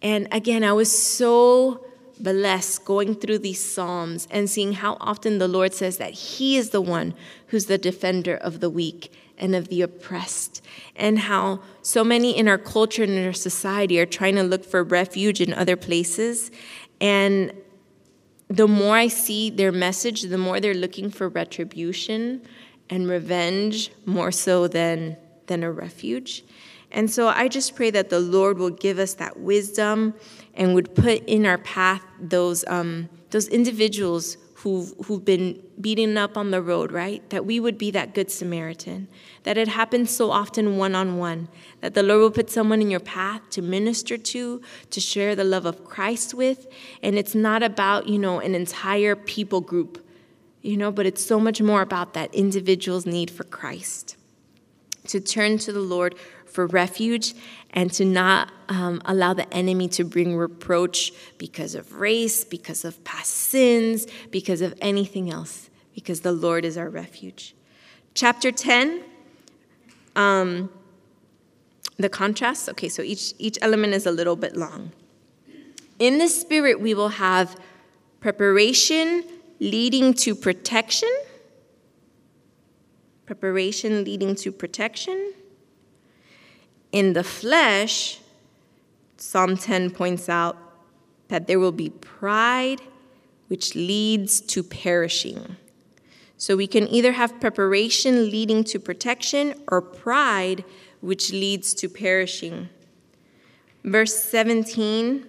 And 0.02 0.28
again, 0.32 0.64
I 0.64 0.74
was 0.74 0.92
so 0.92 1.86
blessed 2.20 2.86
going 2.86 3.16
through 3.16 3.40
these 3.40 3.64
Psalms 3.64 4.28
and 4.32 4.50
seeing 4.50 4.74
how 4.74 4.98
often 5.00 5.40
the 5.40 5.48
Lord 5.48 5.74
says 5.74 5.98
that 5.98 6.14
He 6.14 6.58
is 6.58 6.70
the 6.70 6.82
one 6.82 7.14
who's 7.48 7.66
the 7.66 7.78
defender 7.78 8.36
of 8.36 8.60
the 8.60 8.70
weak 8.70 9.12
and 9.38 9.56
of 9.56 9.68
the 9.68 9.82
oppressed, 9.82 10.62
and 10.96 11.20
how 11.20 11.60
so 11.82 12.04
many 12.04 12.38
in 12.38 12.48
our 12.48 12.58
culture 12.58 13.04
and 13.04 13.14
in 13.14 13.26
our 13.26 13.34
society 13.34 14.00
are 14.00 14.06
trying 14.06 14.36
to 14.36 14.44
look 14.44 14.64
for 14.64 14.84
refuge 14.84 15.42
in 15.42 15.54
other 15.54 15.76
places. 15.76 16.52
And 17.02 17.54
the 18.48 18.68
more 18.68 18.96
I 18.96 19.08
see 19.08 19.50
their 19.50 19.72
message, 19.72 20.22
the 20.24 20.38
more 20.38 20.60
they're 20.60 20.74
looking 20.74 21.10
for 21.10 21.28
retribution 21.28 22.42
and 22.90 23.10
revenge 23.10 23.92
more 24.06 24.32
so 24.32 24.68
than, 24.68 25.18
than 25.48 25.64
a 25.64 25.72
refuge. 25.72 26.44
And 26.92 27.10
so 27.10 27.28
I 27.28 27.48
just 27.48 27.76
pray 27.76 27.90
that 27.90 28.10
the 28.10 28.20
Lord 28.20 28.60
will 28.60 28.70
give 28.70 29.00
us 29.00 29.16
that 29.16 29.40
wisdom 29.40 30.14
and 30.54 30.76
would 30.76 30.94
put 30.94 31.24
in 31.26 31.46
our 31.48 31.58
path 31.58 32.04
those, 32.20 32.64
um, 32.68 33.10
those 33.32 33.48
individuals 33.48 34.38
who've, 34.54 34.94
who've 35.06 35.26
been 35.26 35.62
beaten 35.80 36.18
up 36.18 36.38
on 36.38 36.52
the 36.52 36.62
road, 36.62 36.92
right? 36.92 37.28
That 37.30 37.46
we 37.46 37.60
would 37.60 37.78
be 37.78 37.92
that 37.92 38.14
good 38.14 38.32
Samaritan. 38.32 39.08
That 39.44 39.58
it 39.58 39.68
happens 39.68 40.10
so 40.12 40.32
often 40.32 40.78
one 40.78 40.96
on 40.96 41.18
one. 41.18 41.48
That 41.82 41.94
the 41.94 42.04
Lord 42.04 42.22
will 42.22 42.32
put 42.32 42.50
someone 42.50 42.82
in 42.82 42.92
your 42.92 43.00
path 43.00 43.42
to 43.52 43.62
minister 43.62 44.18
to, 44.18 44.62
to 44.90 45.00
share 45.00 45.36
the 45.36 45.44
love 45.44 45.66
of 45.66 45.86
Christ 45.86 46.34
with. 46.34 46.68
And 47.02 47.18
it's 47.18 47.36
not 47.36 47.64
about, 47.64 48.08
you 48.08 48.20
know, 48.20 48.40
an 48.40 48.56
entire 48.56 49.16
people 49.16 49.62
group, 49.62 50.06
you 50.62 50.78
know, 50.78 50.92
but 50.92 51.06
it's 51.06 51.26
so 51.26 51.40
much 51.40 51.62
more 51.62 51.82
about 51.82 52.14
that 52.14 52.34
individual's 52.34 53.06
need 53.06 53.32
for 53.32 53.44
Christ. 53.44 54.16
To 55.08 55.20
turn 55.20 55.58
to 55.60 55.74
the 55.74 55.82
Lord 55.82 56.16
for 56.46 56.68
refuge 56.68 57.34
and 57.74 57.92
to 57.92 58.06
not 58.06 58.52
um, 58.70 59.02
allow 59.06 59.34
the 59.34 59.52
enemy 59.54 59.88
to 59.90 60.04
bring 60.04 60.38
reproach 60.38 61.12
because 61.40 61.74
of 61.74 61.94
race, 61.94 62.46
because 62.46 62.86
of 62.86 63.04
past 63.04 63.32
sins, 63.32 64.06
because 64.30 64.62
of 64.62 64.76
anything 64.80 65.32
else, 65.32 65.70
because 65.96 66.22
the 66.22 66.32
Lord 66.32 66.66
is 66.66 66.78
our 66.78 66.90
refuge. 66.90 67.56
Chapter 68.14 68.52
10, 68.52 69.04
um, 70.16 70.70
the 71.98 72.10
contrast. 72.10 72.70
Okay, 72.70 72.90
so 72.90 73.02
each, 73.02 73.34
each 73.40 73.58
element 73.62 73.94
is 73.94 74.06
a 74.06 74.12
little 74.12 74.36
bit 74.36 74.56
long. 74.56 74.92
In 75.98 76.20
the 76.20 76.28
spirit, 76.28 76.80
we 76.80 76.94
will 76.94 77.10
have 77.10 77.60
preparation 78.20 79.24
leading 79.60 80.14
to 80.14 80.36
protection, 80.36 81.10
preparation 83.26 84.04
leading 84.04 84.36
to 84.36 84.52
protection 84.52 85.34
In 86.94 87.14
the 87.14 87.24
flesh, 87.24 88.20
Psalm 89.18 89.58
10 89.58 89.90
points 89.90 90.30
out 90.30 90.56
that 91.28 91.48
there 91.48 91.60
will 91.60 91.72
be 91.72 91.90
pride, 91.90 92.82
which 93.48 93.74
leads 93.74 94.40
to 94.40 94.62
perishing. 94.62 95.58
So 96.38 96.56
we 96.56 96.68
can 96.68 96.88
either 96.88 97.14
have 97.14 97.42
preparation 97.42 98.30
leading 98.30 98.64
to 98.66 98.80
protection 98.80 99.56
or 99.70 99.82
pride, 99.82 100.64
which 101.02 101.34
leads 101.34 101.74
to 101.76 101.90
perishing. 101.90 102.70
Verse 103.84 104.16
17 104.16 105.26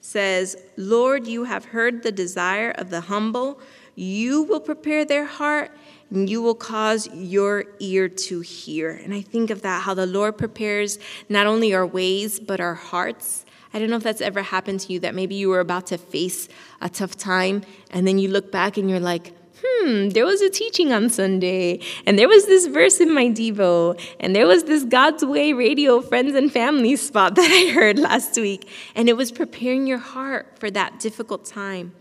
says, 0.00 0.56
Lord, 0.78 1.26
you 1.26 1.44
have 1.44 1.66
heard 1.66 2.02
the 2.02 2.12
desire 2.12 2.70
of 2.70 2.88
the 2.88 3.02
humble. 3.02 3.60
You 3.98 4.44
will 4.44 4.60
prepare 4.60 5.04
their 5.04 5.24
heart 5.24 5.72
and 6.08 6.30
you 6.30 6.40
will 6.40 6.54
cause 6.54 7.08
your 7.12 7.64
ear 7.80 8.08
to 8.08 8.40
hear. 8.40 8.90
And 8.90 9.12
I 9.12 9.22
think 9.22 9.50
of 9.50 9.62
that, 9.62 9.82
how 9.82 9.94
the 9.94 10.06
Lord 10.06 10.38
prepares 10.38 11.00
not 11.28 11.48
only 11.48 11.74
our 11.74 11.84
ways, 11.84 12.38
but 12.38 12.60
our 12.60 12.74
hearts. 12.74 13.44
I 13.74 13.80
don't 13.80 13.90
know 13.90 13.96
if 13.96 14.04
that's 14.04 14.20
ever 14.20 14.40
happened 14.40 14.78
to 14.82 14.92
you 14.92 15.00
that 15.00 15.16
maybe 15.16 15.34
you 15.34 15.48
were 15.48 15.58
about 15.58 15.88
to 15.88 15.98
face 15.98 16.48
a 16.80 16.88
tough 16.88 17.16
time 17.16 17.62
and 17.90 18.06
then 18.06 18.20
you 18.20 18.28
look 18.28 18.52
back 18.52 18.76
and 18.76 18.88
you're 18.88 19.00
like, 19.00 19.34
hmm, 19.64 20.10
there 20.10 20.24
was 20.24 20.42
a 20.42 20.48
teaching 20.48 20.92
on 20.92 21.10
Sunday, 21.10 21.80
and 22.06 22.16
there 22.16 22.28
was 22.28 22.46
this 22.46 22.66
verse 22.66 23.00
in 23.00 23.12
my 23.12 23.24
Devo, 23.24 24.00
and 24.20 24.36
there 24.36 24.46
was 24.46 24.62
this 24.62 24.84
God's 24.84 25.24
Way 25.24 25.52
radio 25.52 26.00
friends 26.00 26.36
and 26.36 26.52
family 26.52 26.94
spot 26.94 27.34
that 27.34 27.50
I 27.50 27.72
heard 27.72 27.98
last 27.98 28.36
week, 28.36 28.68
and 28.94 29.08
it 29.08 29.16
was 29.16 29.32
preparing 29.32 29.88
your 29.88 29.98
heart 29.98 30.46
for 30.60 30.70
that 30.70 31.00
difficult 31.00 31.44
time. 31.44 31.92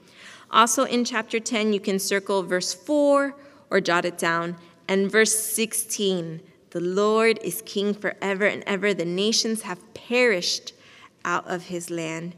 Also 0.52 0.84
in 0.84 1.06
chapter 1.06 1.40
10, 1.40 1.74
you 1.74 1.80
can 1.80 2.00
circle 2.00 2.44
verse 2.44 2.74
4 2.74 3.36
or 3.70 3.82
jot 3.82 4.06
it 4.06 4.18
down, 4.18 4.56
and 4.88 5.12
verse 5.12 5.38
16 5.38 6.42
the 6.72 6.80
Lord 6.82 7.40
is 7.44 7.62
king 7.66 7.94
forever 7.94 8.46
and 8.46 8.64
ever. 8.68 8.94
The 8.94 9.06
nations 9.06 9.64
have 9.64 9.94
perished 9.94 10.74
out 11.24 11.48
of 11.48 11.68
his 11.68 11.90
land. 11.90 12.36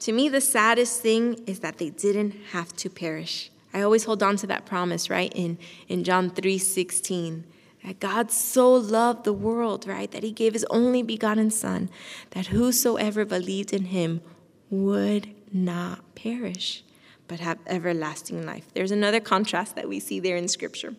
To 0.00 0.12
me, 0.12 0.28
the 0.28 0.40
saddest 0.40 1.00
thing 1.00 1.42
is 1.46 1.60
that 1.60 1.78
they 1.78 1.90
didn't 1.90 2.36
have 2.52 2.74
to 2.76 2.90
perish. 2.90 3.50
I 3.72 3.82
always 3.82 4.04
hold 4.04 4.22
on 4.22 4.36
to 4.36 4.46
that 4.48 4.66
promise, 4.66 5.08
right? 5.08 5.32
In, 5.34 5.58
in 5.88 6.04
John 6.04 6.30
3 6.30 6.58
16, 6.58 7.44
that 7.84 8.00
God 8.00 8.30
so 8.30 8.72
loved 8.72 9.24
the 9.24 9.32
world, 9.32 9.86
right? 9.86 10.10
That 10.10 10.22
he 10.22 10.32
gave 10.32 10.52
his 10.52 10.66
only 10.70 11.02
begotten 11.02 11.50
Son, 11.50 11.88
that 12.30 12.46
whosoever 12.48 13.24
believed 13.24 13.72
in 13.72 13.86
him 13.86 14.20
would 14.68 15.34
not 15.52 16.14
perish, 16.14 16.84
but 17.30 17.38
have 17.38 17.58
everlasting 17.68 18.44
life. 18.44 18.66
There's 18.74 18.90
another 18.90 19.20
contrast 19.20 19.76
that 19.76 19.88
we 19.88 20.00
see 20.00 20.18
there 20.18 20.36
in 20.36 20.48
Scripture. 20.48 20.94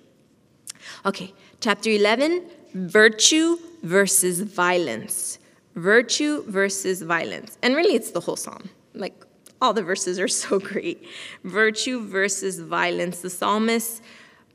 Okay, 1.06 1.34
chapter 1.60 1.89
11 1.89 2.44
virtue 2.74 3.58
versus 3.84 4.39
violence. 4.39 5.39
Virtue 5.76 6.44
versus 6.48 7.02
violence. 7.02 7.58
And 7.62 7.76
really, 7.76 7.96
it's 7.96 8.12
the 8.12 8.22
whole 8.22 8.38
psalm. 8.38 8.70
Like, 8.94 9.26
all 9.62 9.74
the 9.74 9.84
verses 9.84 10.20
are 10.20 10.30
so 10.30 10.58
great. 10.72 11.06
Virtue 11.44 12.08
versus 12.08 12.60
violence. 12.62 13.20
The 13.20 13.30
psalmist 13.30 14.02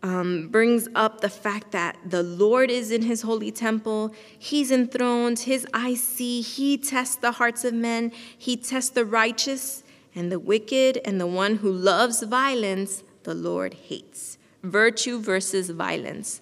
um, 0.03 0.49
brings 0.49 0.89
up 0.95 1.21
the 1.21 1.29
fact 1.29 1.73
that 1.73 1.99
the 2.07 2.23
Lord 2.23 2.71
is 2.71 2.91
in 2.91 3.03
his 3.03 3.21
holy 3.21 3.51
temple. 3.51 4.15
He's 4.39 4.71
enthroned. 4.71 5.41
His 5.41 5.67
eyes 5.75 6.03
see. 6.03 6.41
He 6.41 6.79
tests 6.79 7.17
the 7.17 7.33
hearts 7.33 7.67
of 7.67 7.75
men. 7.75 8.13
He 8.39 8.57
tests 8.57 8.91
the 8.91 9.05
righteous 9.05 9.83
and 10.17 10.33
the 10.33 10.41
wicked, 10.41 10.99
and 11.05 11.21
the 11.21 11.27
one 11.27 11.57
who 11.57 11.71
loves 11.71 12.23
violence, 12.23 13.05
the 13.25 13.35
Lord 13.35 13.75
hates. 13.75 14.39
Virtue 14.63 15.21
versus 15.21 15.71
violence. 15.71 16.41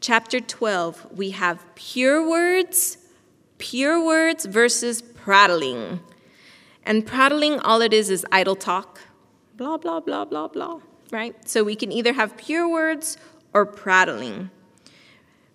Chapter 0.00 0.40
12, 0.40 1.06
we 1.16 1.30
have 1.30 1.64
pure 1.76 2.28
words, 2.28 2.98
pure 3.58 4.04
words 4.04 4.44
versus 4.44 5.00
prattling. 5.00 6.00
And 6.84 7.06
prattling, 7.06 7.60
all 7.60 7.80
it 7.80 7.92
is 7.92 8.10
is 8.10 8.26
idle 8.32 8.56
talk, 8.56 9.00
blah, 9.56 9.76
blah, 9.76 10.00
blah, 10.00 10.24
blah, 10.24 10.48
blah, 10.48 10.80
right? 11.12 11.48
So 11.48 11.62
we 11.62 11.76
can 11.76 11.92
either 11.92 12.14
have 12.14 12.36
pure 12.36 12.68
words 12.68 13.16
or 13.54 13.64
prattling. 13.64 14.50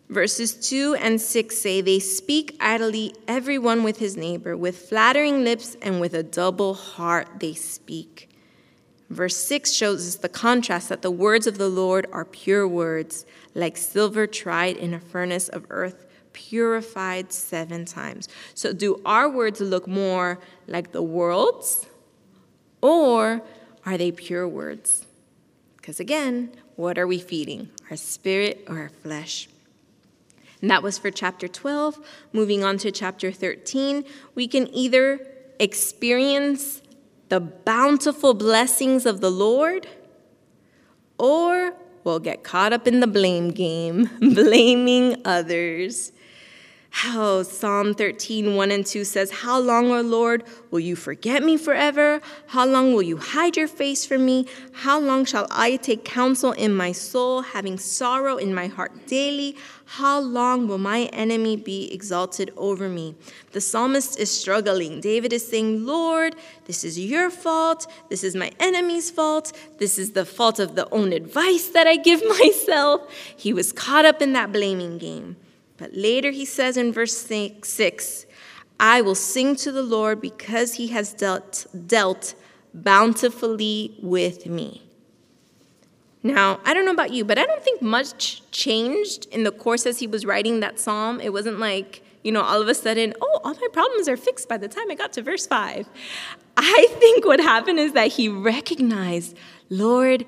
Verses 0.09 0.53
2 0.55 0.95
and 0.95 1.19
6 1.19 1.57
say, 1.57 1.81
They 1.81 1.99
speak 1.99 2.55
idly, 2.61 3.13
everyone 3.27 3.83
with 3.83 3.97
his 3.97 4.15
neighbor, 4.15 4.55
with 4.55 4.77
flattering 4.77 5.43
lips 5.43 5.75
and 5.81 5.99
with 5.99 6.13
a 6.13 6.23
double 6.23 6.73
heart 6.73 7.27
they 7.39 7.53
speak. 7.53 8.29
Verse 9.09 9.37
6 9.37 9.71
shows 9.71 10.07
us 10.07 10.15
the 10.15 10.29
contrast 10.29 10.89
that 10.89 11.01
the 11.01 11.11
words 11.11 11.47
of 11.47 11.57
the 11.57 11.69
Lord 11.69 12.07
are 12.11 12.25
pure 12.25 12.67
words, 12.67 13.25
like 13.53 13.77
silver 13.77 14.27
tried 14.27 14.77
in 14.77 14.93
a 14.93 14.99
furnace 14.99 15.49
of 15.49 15.65
earth 15.69 16.05
purified 16.37 17.33
seven 17.33 17.83
times. 17.83 18.29
So, 18.53 18.71
do 18.71 19.01
our 19.05 19.27
words 19.27 19.59
look 19.59 19.87
more 19.87 20.39
like 20.67 20.91
the 20.91 21.01
world's, 21.01 21.87
or 22.79 23.41
are 23.85 23.97
they 23.97 24.11
pure 24.11 24.47
words? 24.47 25.07
Because 25.77 25.99
again, 25.99 26.51
what 26.75 26.99
are 26.99 27.07
we 27.07 27.17
feeding? 27.17 27.69
Our 27.89 27.97
spirit 27.97 28.65
or 28.67 28.77
our 28.77 28.89
flesh? 28.89 29.49
And 30.61 30.71
that 30.71 30.83
was 30.83 30.97
for 30.97 31.11
chapter 31.11 31.47
12. 31.47 31.99
Moving 32.33 32.63
on 32.63 32.77
to 32.79 32.91
chapter 32.91 33.31
13, 33.31 34.03
we 34.35 34.47
can 34.47 34.67
either 34.73 35.25
experience 35.59 36.81
the 37.29 37.39
bountiful 37.39 38.33
blessings 38.33 39.05
of 39.05 39.21
the 39.21 39.29
Lord, 39.29 39.87
or 41.17 41.73
we'll 42.03 42.19
get 42.19 42.43
caught 42.43 42.73
up 42.73 42.87
in 42.87 42.99
the 42.99 43.07
blame 43.07 43.49
game, 43.51 44.09
blaming 44.19 45.21
others. 45.25 46.11
How 47.01 47.43
Psalm 47.43 47.93
13, 47.93 48.55
1 48.55 48.71
and 48.71 48.83
2 48.83 49.03
says, 49.03 49.29
How 49.29 49.59
long, 49.59 49.91
O 49.91 50.01
Lord, 50.01 50.43
will 50.71 50.79
you 50.79 50.95
forget 50.95 51.43
me 51.43 51.55
forever? 51.55 52.21
How 52.47 52.65
long 52.65 52.91
will 52.91 53.03
you 53.03 53.17
hide 53.17 53.55
your 53.55 53.67
face 53.67 54.03
from 54.03 54.25
me? 54.25 54.47
How 54.71 54.99
long 54.99 55.23
shall 55.23 55.45
I 55.51 55.75
take 55.75 56.03
counsel 56.03 56.53
in 56.53 56.73
my 56.73 56.93
soul, 56.93 57.41
having 57.41 57.77
sorrow 57.77 58.37
in 58.37 58.51
my 58.51 58.65
heart 58.65 59.05
daily? 59.05 59.55
How 59.85 60.19
long 60.19 60.67
will 60.67 60.79
my 60.79 61.01
enemy 61.13 61.55
be 61.55 61.93
exalted 61.93 62.51
over 62.57 62.89
me? 62.89 63.13
The 63.51 63.61
psalmist 63.61 64.17
is 64.17 64.31
struggling. 64.31 64.99
David 64.99 65.33
is 65.33 65.47
saying, 65.47 65.85
Lord, 65.85 66.35
this 66.65 66.83
is 66.83 66.97
your 66.97 67.29
fault. 67.29 67.85
This 68.09 68.23
is 68.23 68.35
my 68.35 68.51
enemy's 68.59 69.11
fault. 69.11 69.53
This 69.77 69.99
is 69.99 70.13
the 70.13 70.25
fault 70.25 70.57
of 70.57 70.73
the 70.73 70.89
own 70.91 71.13
advice 71.13 71.67
that 71.67 71.85
I 71.85 71.97
give 71.97 72.23
myself. 72.39 73.01
He 73.37 73.53
was 73.53 73.71
caught 73.71 74.05
up 74.05 74.19
in 74.19 74.33
that 74.33 74.51
blaming 74.51 74.97
game. 74.97 75.35
But 75.77 75.93
later 75.93 76.31
he 76.31 76.45
says 76.45 76.77
in 76.77 76.91
verse 76.91 77.15
6 77.15 78.25
I 78.79 79.01
will 79.01 79.15
sing 79.15 79.55
to 79.57 79.71
the 79.71 79.81
Lord 79.81 80.21
because 80.21 80.75
he 80.75 80.87
has 80.89 81.13
dealt, 81.13 81.65
dealt 81.87 82.35
bountifully 82.73 83.97
with 84.01 84.45
me. 84.45 84.83
Now, 86.23 86.59
I 86.65 86.73
don't 86.73 86.85
know 86.85 86.91
about 86.91 87.11
you, 87.11 87.23
but 87.23 87.37
I 87.37 87.45
don't 87.45 87.63
think 87.63 87.81
much 87.81 88.43
changed 88.51 89.25
in 89.31 89.43
the 89.43 89.51
course 89.51 89.85
as 89.85 89.99
he 89.99 90.07
was 90.07 90.25
writing 90.25 90.59
that 90.59 90.79
psalm. 90.79 91.19
It 91.21 91.31
wasn't 91.31 91.59
like, 91.59 92.03
you 92.23 92.31
know, 92.31 92.41
all 92.41 92.61
of 92.61 92.67
a 92.67 92.75
sudden, 92.75 93.13
oh, 93.21 93.39
all 93.43 93.53
my 93.53 93.67
problems 93.71 94.07
are 94.07 94.17
fixed 94.17 94.49
by 94.49 94.57
the 94.57 94.67
time 94.67 94.91
I 94.91 94.95
got 94.95 95.13
to 95.13 95.21
verse 95.21 95.47
5. 95.47 95.87
I 96.57 96.87
think 96.99 97.25
what 97.25 97.39
happened 97.39 97.79
is 97.79 97.93
that 97.93 98.11
he 98.11 98.29
recognized, 98.29 99.37
Lord, 99.69 100.25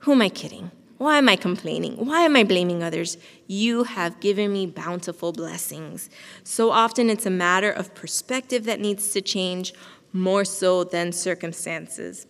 who 0.00 0.12
am 0.12 0.22
I 0.22 0.28
kidding? 0.28 0.70
Why 1.00 1.16
am 1.16 1.30
I 1.30 1.36
complaining? 1.36 1.94
Why 1.94 2.26
am 2.26 2.36
I 2.36 2.44
blaming 2.44 2.82
others? 2.82 3.16
You 3.46 3.84
have 3.84 4.20
given 4.20 4.52
me 4.52 4.66
bountiful 4.66 5.32
blessings. 5.32 6.10
So 6.44 6.70
often 6.70 7.08
it's 7.08 7.24
a 7.24 7.30
matter 7.30 7.70
of 7.70 7.94
perspective 7.94 8.64
that 8.64 8.80
needs 8.80 9.10
to 9.12 9.22
change 9.22 9.72
more 10.12 10.44
so 10.44 10.84
than 10.84 11.12
circumstances. 11.12 12.26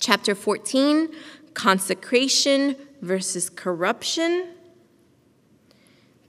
Chapter 0.00 0.34
14 0.34 1.14
consecration 1.54 2.74
versus 3.02 3.48
corruption. 3.48 4.48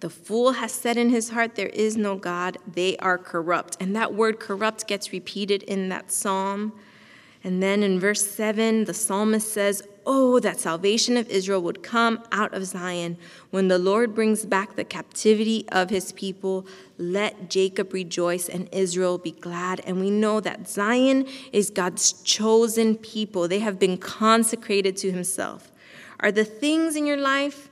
The 0.01 0.11
fool 0.11 0.51
has 0.51 0.71
said 0.71 0.95
in 0.95 1.09
his 1.09 1.31
heart, 1.31 1.55
There 1.55 1.69
is 1.69 1.97
no 1.97 2.17
God. 2.17 2.59
They 2.71 2.97
are 2.97 3.17
corrupt. 3.17 3.77
And 3.79 3.95
that 3.95 4.13
word 4.13 4.39
corrupt 4.39 4.85
gets 4.85 5.11
repeated 5.11 5.63
in 5.63 5.89
that 5.89 6.11
psalm. 6.11 6.73
And 7.43 7.63
then 7.63 7.81
in 7.81 7.99
verse 7.99 8.29
7, 8.29 8.85
the 8.85 8.93
psalmist 8.93 9.51
says, 9.51 9.81
Oh, 10.09 10.39
that 10.39 10.57
salvation 10.57 11.17
of 11.17 11.27
Israel 11.27 11.61
would 11.63 11.83
come 11.83 12.23
out 12.31 12.53
of 12.53 12.65
Zion. 12.65 13.17
When 13.49 13.67
the 13.67 13.77
Lord 13.77 14.15
brings 14.15 14.45
back 14.45 14.77
the 14.77 14.85
captivity 14.85 15.65
of 15.69 15.89
his 15.89 16.13
people, 16.13 16.65
let 16.97 17.49
Jacob 17.49 17.91
rejoice 17.91 18.47
and 18.47 18.69
Israel 18.71 19.17
be 19.17 19.31
glad. 19.31 19.81
And 19.81 19.99
we 19.99 20.09
know 20.09 20.39
that 20.39 20.69
Zion 20.69 21.27
is 21.51 21.69
God's 21.69 22.13
chosen 22.23 22.95
people, 22.95 23.49
they 23.49 23.59
have 23.59 23.79
been 23.79 23.97
consecrated 23.97 24.95
to 24.97 25.11
himself. 25.11 25.73
Are 26.21 26.31
the 26.31 26.45
things 26.45 26.95
in 26.95 27.05
your 27.05 27.17
life 27.17 27.69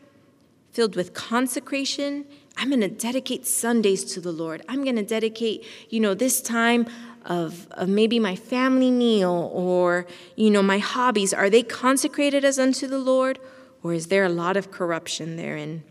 filled 0.72 0.98
with 0.98 1.14
consecration? 1.14 2.26
I'm 2.58 2.68
going 2.68 2.82
to 2.82 2.90
dedicate 2.90 3.48
Sundays 3.48 4.04
to 4.14 4.20
the 4.20 4.34
Lord. 4.34 4.62
I'm 4.68 4.84
going 4.84 4.98
to 4.98 5.04
dedicate, 5.04 5.64
you 5.90 6.02
know, 6.02 6.14
this 6.14 6.42
time 6.42 6.86
of, 7.26 7.68
of 7.72 7.90
maybe 7.90 8.20
my 8.20 8.36
family 8.36 8.92
meal 8.92 9.50
or, 9.54 10.06
you 10.36 10.50
know, 10.50 10.62
my 10.62 10.78
hobbies, 10.78 11.34
are 11.34 11.50
they 11.50 11.64
consecrated 11.64 12.46
as 12.46 12.60
unto 12.60 12.88
the 12.88 13.00
Lord? 13.00 13.40
Or 13.84 13.94
is 13.94 14.08
there 14.08 14.24
a 14.24 14.30
lot 14.30 14.58
of 14.58 14.72
corruption 14.72 15.36
therein? 15.36 15.84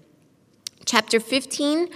Chapter 0.84 1.20
15, 1.20 1.88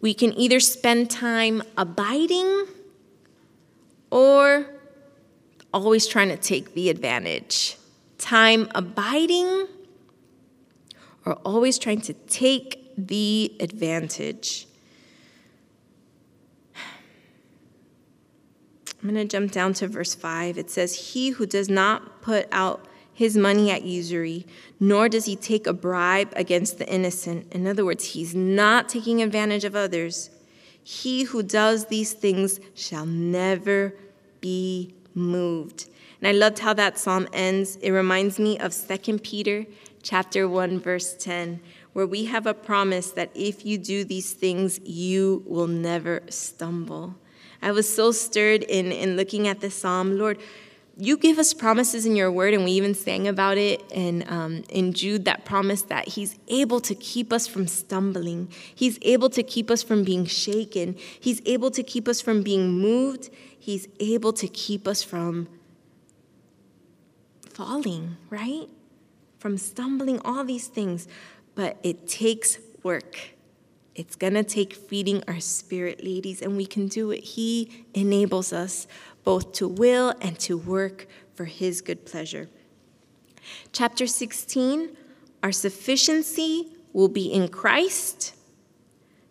We 0.00 0.14
can 0.14 0.32
either 0.38 0.60
spend 0.60 1.10
time 1.10 1.62
abiding 1.76 2.66
or 4.10 4.66
always 5.72 6.06
trying 6.06 6.28
to 6.28 6.36
take 6.36 6.74
the 6.74 6.90
advantage. 6.90 7.76
Time 8.18 8.68
abiding 8.74 9.66
or 11.24 11.34
always 11.44 11.78
trying 11.78 12.00
to 12.02 12.12
take 12.12 12.92
the 12.96 13.52
advantage. 13.60 14.66
I'm 19.06 19.14
going 19.14 19.28
to 19.28 19.36
jump 19.36 19.52
down 19.52 19.72
to 19.74 19.86
verse 19.86 20.16
5. 20.16 20.58
It 20.58 20.68
says, 20.68 21.12
He 21.12 21.30
who 21.30 21.46
does 21.46 21.68
not 21.68 22.22
put 22.22 22.48
out 22.50 22.84
his 23.14 23.36
money 23.36 23.70
at 23.70 23.82
usury, 23.82 24.44
nor 24.80 25.08
does 25.08 25.26
he 25.26 25.36
take 25.36 25.68
a 25.68 25.72
bribe 25.72 26.32
against 26.34 26.78
the 26.78 26.92
innocent. 26.92 27.52
In 27.52 27.68
other 27.68 27.84
words, 27.84 28.04
he's 28.04 28.34
not 28.34 28.88
taking 28.88 29.22
advantage 29.22 29.62
of 29.62 29.76
others. 29.76 30.30
He 30.82 31.22
who 31.22 31.44
does 31.44 31.86
these 31.86 32.14
things 32.14 32.58
shall 32.74 33.06
never 33.06 33.94
be 34.40 34.92
moved. 35.14 35.88
And 36.20 36.26
I 36.26 36.32
loved 36.32 36.58
how 36.58 36.74
that 36.74 36.98
psalm 36.98 37.28
ends. 37.32 37.76
It 37.76 37.92
reminds 37.92 38.40
me 38.40 38.58
of 38.58 38.74
2 38.74 39.20
Peter 39.20 39.66
chapter 40.02 40.48
1 40.48 40.80
verse 40.80 41.14
10 41.14 41.60
where 41.92 42.06
we 42.06 42.24
have 42.24 42.46
a 42.46 42.54
promise 42.54 43.12
that 43.12 43.30
if 43.34 43.64
you 43.64 43.78
do 43.78 44.04
these 44.04 44.32
things 44.32 44.80
you 44.84 45.44
will 45.46 45.68
never 45.68 46.22
stumble. 46.28 47.14
I 47.62 47.72
was 47.72 47.92
so 47.92 48.12
stirred 48.12 48.62
in 48.62 48.92
in 48.92 49.16
looking 49.16 49.48
at 49.48 49.60
the 49.60 49.70
psalm, 49.70 50.18
Lord, 50.18 50.38
you 50.98 51.18
give 51.18 51.38
us 51.38 51.52
promises 51.52 52.06
in 52.06 52.16
your 52.16 52.32
word, 52.32 52.54
and 52.54 52.64
we 52.64 52.70
even 52.72 52.94
sang 52.94 53.28
about 53.28 53.58
it 53.58 53.82
in, 53.90 54.24
um, 54.28 54.64
in 54.70 54.94
Jude 54.94 55.26
that 55.26 55.44
promise 55.44 55.82
that 55.82 56.08
He's 56.08 56.38
able 56.48 56.80
to 56.80 56.94
keep 56.94 57.32
us 57.34 57.46
from 57.46 57.66
stumbling. 57.66 58.48
He's 58.74 58.98
able 59.02 59.28
to 59.30 59.42
keep 59.42 59.70
us 59.70 59.82
from 59.82 60.04
being 60.04 60.24
shaken. 60.24 60.96
He's 61.20 61.42
able 61.44 61.70
to 61.72 61.82
keep 61.82 62.08
us 62.08 62.22
from 62.22 62.42
being 62.42 62.70
moved. 62.70 63.28
He's 63.58 63.88
able 64.00 64.32
to 64.34 64.48
keep 64.48 64.88
us 64.88 65.02
from 65.02 65.48
falling, 67.52 68.16
right? 68.30 68.68
From 69.38 69.58
stumbling, 69.58 70.18
all 70.20 70.44
these 70.44 70.66
things. 70.66 71.08
But 71.54 71.76
it 71.82 72.08
takes 72.08 72.58
work. 72.82 73.35
It's 73.96 74.14
gonna 74.14 74.44
take 74.44 74.74
feeding 74.74 75.24
our 75.26 75.40
spirit, 75.40 76.04
ladies, 76.04 76.42
and 76.42 76.54
we 76.54 76.66
can 76.66 76.86
do 76.86 77.10
it. 77.12 77.24
He 77.24 77.86
enables 77.94 78.52
us 78.52 78.86
both 79.24 79.52
to 79.54 79.66
will 79.66 80.14
and 80.20 80.38
to 80.40 80.58
work 80.58 81.06
for 81.34 81.46
His 81.46 81.80
good 81.80 82.04
pleasure. 82.04 82.50
Chapter 83.72 84.06
16 84.06 84.94
Our 85.42 85.50
sufficiency 85.50 86.68
will 86.92 87.08
be 87.08 87.32
in 87.32 87.48
Christ. 87.48 88.34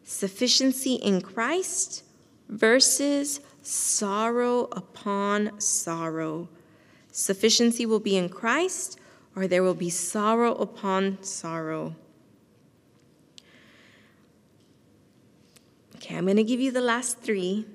Sufficiency 0.03 0.95
in 0.95 1.21
Christ 1.21 2.03
versus 2.49 3.41
sorrow 3.61 4.63
upon 4.71 5.59
sorrow. 5.61 6.49
Sufficiency 7.11 7.85
will 7.85 7.99
be 7.99 8.17
in 8.17 8.29
Christ, 8.29 8.99
or 9.35 9.47
there 9.47 9.61
will 9.61 9.75
be 9.75 9.91
sorrow 9.91 10.55
upon 10.55 11.21
sorrow. 11.21 11.95
Okay, 16.05 16.17
I'm 16.17 16.25
going 16.25 16.37
to 16.37 16.43
give 16.43 16.61
you 16.61 16.71
the 16.71 16.81
last 16.81 17.17
three, 17.17 17.65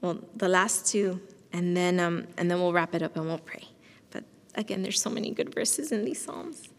well, 0.00 0.18
the 0.34 0.48
last 0.48 0.86
two, 0.86 1.20
and 1.52 1.76
then, 1.76 2.00
um, 2.00 2.26
and 2.38 2.50
then 2.50 2.58
we'll 2.58 2.72
wrap 2.72 2.94
it 2.94 3.02
up 3.02 3.14
and 3.14 3.26
we'll 3.26 3.36
pray. 3.36 3.64
But 4.10 4.24
again, 4.54 4.82
there's 4.82 4.98
so 4.98 5.10
many 5.10 5.32
good 5.32 5.54
verses 5.54 5.92
in 5.92 6.06
these 6.06 6.24
Psalms. 6.24 6.70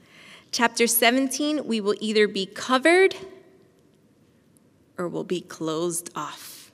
Chapter 0.52 0.88
17, 0.88 1.68
we 1.68 1.80
will 1.80 1.94
either 2.00 2.28
be 2.28 2.48
covered 2.48 3.16
or 4.98 5.08
we'll 5.08 5.24
be 5.24 5.42
closed 5.42 6.10
off. 6.16 6.72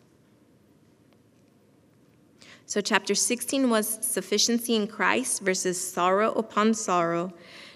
So, 2.65 2.80
chapter 2.80 3.15
16 3.15 3.69
was 3.69 3.99
sufficiency 4.01 4.78
in 4.78 4.88
Christ 4.88 5.41
versus 5.41 5.78
sorrow 5.80 6.32
upon 6.32 6.73
sorrow. 6.73 7.34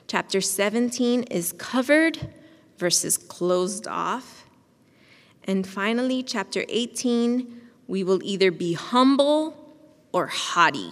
Chapter 0.08 0.40
17 0.40 1.24
is 1.24 1.52
covered 1.52 2.34
versus 2.78 3.18
closed 3.18 3.90
off. 3.90 4.39
And 5.50 5.66
finally, 5.66 6.22
chapter 6.22 6.64
18, 6.70 7.60
we 7.88 8.04
will 8.04 8.20
either 8.22 8.52
be 8.52 8.74
humble 8.74 9.58
or 10.12 10.28
haughty. 10.28 10.92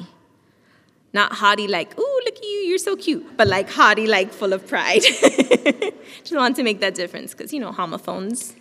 Not 1.13 1.33
haughty 1.33 1.67
like, 1.67 1.95
ooh, 1.99 2.21
look 2.25 2.37
at 2.37 2.43
you, 2.43 2.61
you're 2.65 2.79
so 2.79 2.95
cute, 2.95 3.37
but 3.37 3.47
like 3.47 3.69
haughty, 3.69 4.07
like 4.07 4.33
full 4.33 4.53
of 4.53 4.65
pride. 4.65 5.01
Just 6.23 6.35
want 6.35 6.55
to 6.55 6.63
make 6.63 6.79
that 6.79 6.95
difference 6.95 7.35
because, 7.35 7.53
you 7.53 7.59
know, 7.59 7.71
homophones. 7.71 8.55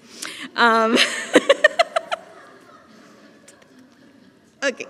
Um, 0.54 0.92
okay. 4.62 4.84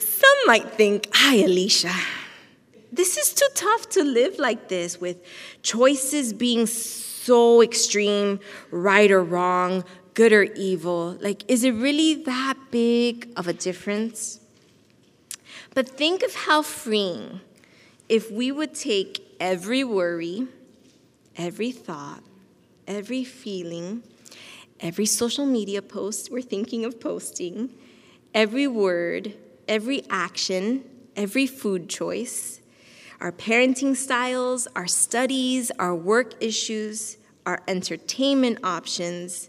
Some 0.00 0.38
might 0.46 0.68
think, 0.72 1.08
hi, 1.14 1.44
Elisha. 1.44 1.94
This 2.90 3.16
is 3.16 3.32
too 3.32 3.46
tough 3.54 3.88
to 3.90 4.02
live 4.02 4.40
like 4.40 4.66
this 4.66 5.00
with 5.00 5.18
choices 5.62 6.32
being 6.32 6.66
so 7.28 7.62
extreme, 7.62 8.40
right 8.70 9.10
or 9.10 9.22
wrong, 9.22 9.84
good 10.14 10.32
or 10.32 10.44
evil. 10.44 11.18
Like, 11.20 11.44
is 11.46 11.62
it 11.62 11.72
really 11.72 12.14
that 12.24 12.56
big 12.70 13.30
of 13.36 13.46
a 13.46 13.52
difference? 13.52 14.40
But 15.74 15.90
think 15.90 16.22
of 16.22 16.34
how 16.34 16.62
freeing 16.62 17.42
if 18.08 18.30
we 18.30 18.50
would 18.50 18.74
take 18.74 19.36
every 19.38 19.84
worry, 19.84 20.48
every 21.36 21.70
thought, 21.70 22.22
every 22.86 23.24
feeling, 23.24 24.02
every 24.80 25.04
social 25.04 25.44
media 25.44 25.82
post 25.82 26.30
we're 26.32 26.40
thinking 26.40 26.86
of 26.86 26.98
posting, 26.98 27.68
every 28.32 28.66
word, 28.66 29.34
every 29.68 30.02
action, 30.08 30.82
every 31.14 31.46
food 31.46 31.90
choice, 31.90 32.62
our 33.20 33.32
parenting 33.32 33.94
styles, 33.94 34.66
our 34.74 34.86
studies, 34.86 35.70
our 35.78 35.94
work 35.94 36.32
issues, 36.40 37.17
our 37.48 37.62
entertainment 37.66 38.58
options, 38.62 39.48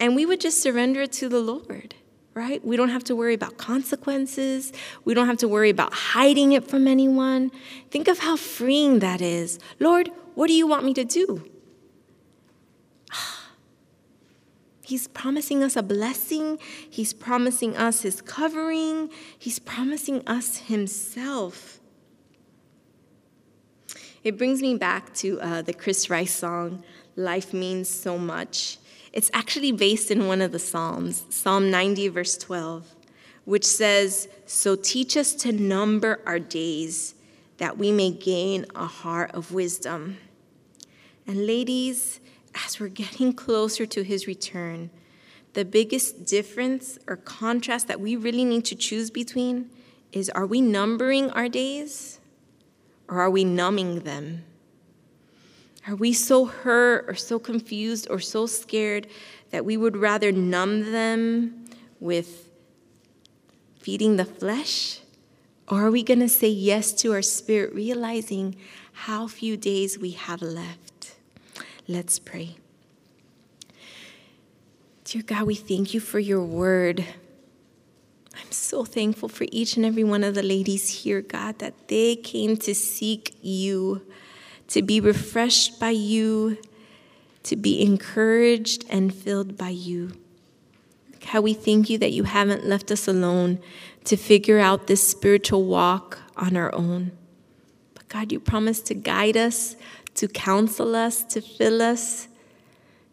and 0.00 0.16
we 0.16 0.26
would 0.26 0.40
just 0.40 0.60
surrender 0.60 1.02
it 1.02 1.12
to 1.12 1.28
the 1.28 1.38
Lord, 1.38 1.94
right? 2.34 2.64
We 2.66 2.76
don't 2.76 2.88
have 2.88 3.04
to 3.04 3.14
worry 3.14 3.34
about 3.34 3.58
consequences. 3.58 4.72
We 5.04 5.14
don't 5.14 5.28
have 5.28 5.36
to 5.38 5.46
worry 5.46 5.70
about 5.70 5.94
hiding 5.94 6.50
it 6.50 6.68
from 6.68 6.88
anyone. 6.88 7.52
Think 7.92 8.08
of 8.08 8.18
how 8.18 8.34
freeing 8.36 8.98
that 8.98 9.20
is. 9.20 9.60
Lord, 9.78 10.10
what 10.34 10.48
do 10.48 10.52
you 10.52 10.66
want 10.66 10.84
me 10.84 10.94
to 10.94 11.04
do? 11.04 11.48
He's 14.82 15.06
promising 15.06 15.62
us 15.62 15.76
a 15.76 15.82
blessing. 15.84 16.58
He's 16.90 17.12
promising 17.12 17.76
us 17.76 18.02
his 18.02 18.20
covering. 18.20 19.10
He's 19.38 19.60
promising 19.60 20.26
us 20.26 20.56
himself. 20.56 21.78
It 24.24 24.38
brings 24.38 24.62
me 24.62 24.76
back 24.76 25.12
to 25.14 25.40
uh, 25.40 25.62
the 25.62 25.72
Chris 25.72 26.08
Rice 26.08 26.32
song, 26.32 26.84
Life 27.16 27.52
Means 27.52 27.88
So 27.88 28.18
Much. 28.18 28.78
It's 29.12 29.30
actually 29.34 29.72
based 29.72 30.10
in 30.10 30.26
one 30.26 30.40
of 30.40 30.52
the 30.52 30.58
Psalms, 30.58 31.26
Psalm 31.28 31.70
90, 31.70 32.08
verse 32.08 32.38
12, 32.38 32.86
which 33.44 33.66
says, 33.66 34.28
So 34.46 34.74
teach 34.76 35.16
us 35.16 35.34
to 35.34 35.52
number 35.52 36.20
our 36.24 36.38
days, 36.38 37.14
that 37.58 37.76
we 37.76 37.92
may 37.92 38.10
gain 38.10 38.64
a 38.74 38.86
heart 38.86 39.30
of 39.32 39.52
wisdom. 39.52 40.16
And 41.26 41.46
ladies, 41.46 42.20
as 42.54 42.80
we're 42.80 42.88
getting 42.88 43.32
closer 43.34 43.84
to 43.86 44.02
his 44.02 44.26
return, 44.26 44.90
the 45.52 45.64
biggest 45.64 46.24
difference 46.24 46.98
or 47.06 47.16
contrast 47.16 47.88
that 47.88 48.00
we 48.00 48.16
really 48.16 48.44
need 48.44 48.64
to 48.66 48.74
choose 48.74 49.10
between 49.10 49.70
is 50.12 50.30
are 50.30 50.46
we 50.46 50.60
numbering 50.60 51.30
our 51.30 51.48
days 51.48 52.20
or 53.08 53.20
are 53.20 53.30
we 53.30 53.44
numbing 53.44 54.00
them? 54.00 54.44
Are 55.86 55.96
we 55.96 56.12
so 56.12 56.44
hurt 56.46 57.04
or 57.08 57.14
so 57.14 57.38
confused 57.38 58.06
or 58.08 58.20
so 58.20 58.46
scared 58.46 59.08
that 59.50 59.64
we 59.64 59.76
would 59.76 59.96
rather 59.96 60.30
numb 60.30 60.92
them 60.92 61.64
with 61.98 62.48
feeding 63.80 64.16
the 64.16 64.24
flesh? 64.24 65.00
Or 65.68 65.86
are 65.86 65.90
we 65.90 66.02
going 66.02 66.20
to 66.20 66.28
say 66.28 66.48
yes 66.48 66.92
to 66.94 67.12
our 67.12 67.22
spirit, 67.22 67.74
realizing 67.74 68.56
how 68.92 69.26
few 69.26 69.56
days 69.56 69.98
we 69.98 70.12
have 70.12 70.42
left? 70.42 71.14
Let's 71.88 72.18
pray. 72.18 72.56
Dear 75.04 75.22
God, 75.22 75.42
we 75.44 75.54
thank 75.54 75.94
you 75.94 76.00
for 76.00 76.18
your 76.18 76.42
word. 76.42 77.04
I'm 78.34 78.52
so 78.52 78.84
thankful 78.84 79.28
for 79.28 79.46
each 79.50 79.76
and 79.76 79.84
every 79.84 80.04
one 80.04 80.24
of 80.24 80.34
the 80.34 80.42
ladies 80.42 80.88
here, 81.02 81.20
God, 81.20 81.58
that 81.58 81.88
they 81.88 82.16
came 82.16 82.56
to 82.58 82.74
seek 82.74 83.36
you, 83.42 84.02
to 84.72 84.80
be 84.80 85.00
refreshed 85.00 85.78
by 85.78 85.90
you, 85.90 86.56
to 87.42 87.56
be 87.56 87.82
encouraged 87.82 88.86
and 88.88 89.14
filled 89.14 89.54
by 89.58 89.68
you. 89.68 90.10
How 91.26 91.42
we 91.42 91.52
thank 91.52 91.90
you 91.90 91.98
that 91.98 92.12
you 92.12 92.24
haven't 92.24 92.64
left 92.64 92.90
us 92.90 93.06
alone 93.06 93.60
to 94.04 94.16
figure 94.16 94.58
out 94.58 94.86
this 94.86 95.06
spiritual 95.06 95.66
walk 95.66 96.20
on 96.38 96.56
our 96.56 96.74
own. 96.74 97.12
But 97.92 98.08
God, 98.08 98.32
you 98.32 98.40
promised 98.40 98.86
to 98.86 98.94
guide 98.94 99.36
us, 99.36 99.76
to 100.14 100.26
counsel 100.26 100.96
us, 100.96 101.22
to 101.24 101.42
fill 101.42 101.82
us, 101.82 102.28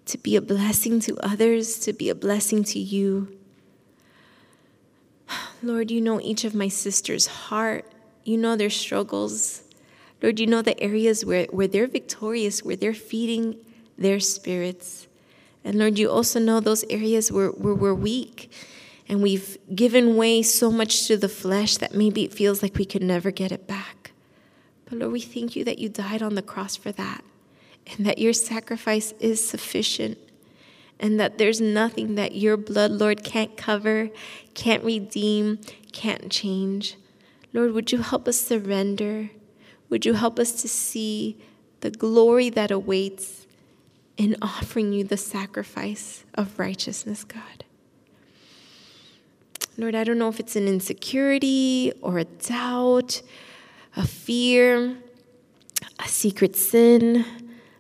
to 0.05 0.18
be 0.18 0.38
a 0.38 0.41
blessing 0.41 1.01
to 1.01 1.18
others, 1.18 1.78
to 1.80 1.91
be 1.91 2.07
a 2.07 2.16
blessing 2.16 2.64
to 2.64 2.80
you. 2.80 3.38
Lord, 5.62 5.91
you 5.91 5.99
know 5.99 6.22
each 6.22 6.45
of 6.45 6.55
my 6.55 6.70
sisters' 6.70 7.28
heart. 7.28 7.86
You 8.24 8.38
know 8.38 8.55
their 8.55 8.70
struggles. 8.70 9.64
Lord, 10.22 10.39
you 10.39 10.47
know 10.47 10.61
the 10.61 10.80
areas 10.82 11.26
where, 11.26 11.45
where 11.45 11.67
they're 11.67 11.88
victorious, 11.88 12.63
where 12.63 12.76
they're 12.76 12.93
feeding 12.93 13.57
their 13.97 14.20
spirits. 14.20 15.07
And 15.63 15.78
Lord, 15.78 15.97
you 15.97 16.09
also 16.09 16.39
know 16.39 16.59
those 16.59 16.84
areas 16.86 17.32
where, 17.32 17.49
where 17.49 17.74
we're 17.74 17.93
weak 17.93 18.51
and 19.07 19.24
we've 19.24 19.57
given 19.74 20.15
way 20.15 20.41
so 20.41 20.70
much 20.70 21.07
to 21.07 21.17
the 21.17 21.30
flesh 21.30 21.78
that 21.78 21.93
maybe 21.95 22.24
it 22.24 22.34
feels 22.34 22.61
like 22.61 22.76
we 22.76 22.86
could 22.86 23.03
never 23.03 23.32
get 23.32 23.51
it 23.51 23.67
back. 23.67 24.11
But 24.86 24.99
Lord, 24.99 25.11
we 25.11 25.22
thank 25.22 25.55
you 25.55 25.63
that 25.65 25.80
you 25.80 25.89
died 25.89 26.22
on 26.22 26.36
the 26.36 26.41
cross 26.41 26.76
for 26.76 26.91
that 26.93 27.24
and 27.88 28.05
that 28.05 28.20
your 28.20 28.34
sacrifice 28.34 29.13
is 29.20 29.43
sufficient 29.43 30.17
and 30.99 31.20
that 31.20 31.38
there's 31.38 31.61
nothing 31.61 32.15
that 32.15 32.36
your 32.36 32.57
blood, 32.57 32.91
Lord, 32.91 33.24
can't 33.24 33.55
cover, 33.55 34.09
can't 34.53 34.84
redeem, 34.84 35.59
can't 35.91 36.30
change. 36.30 36.97
Lord, 37.53 37.72
would 37.72 37.91
you 37.91 37.99
help 37.99 38.28
us 38.28 38.39
surrender? 38.39 39.30
Would 39.89 40.05
you 40.05 40.13
help 40.13 40.39
us 40.39 40.61
to 40.61 40.67
see 40.67 41.37
the 41.81 41.89
glory 41.89 42.49
that 42.49 42.71
awaits 42.71 43.47
in 44.17 44.35
offering 44.41 44.93
you 44.93 45.03
the 45.03 45.17
sacrifice 45.17 46.23
of 46.35 46.59
righteousness, 46.59 47.23
God? 47.23 47.63
Lord, 49.77 49.95
I 49.95 50.03
don't 50.03 50.19
know 50.19 50.27
if 50.27 50.39
it's 50.39 50.55
an 50.55 50.67
insecurity 50.67 51.93
or 52.01 52.19
a 52.19 52.25
doubt, 52.25 53.21
a 53.95 54.05
fear, 54.05 54.97
a 55.99 56.07
secret 56.07 56.55
sin. 56.55 57.25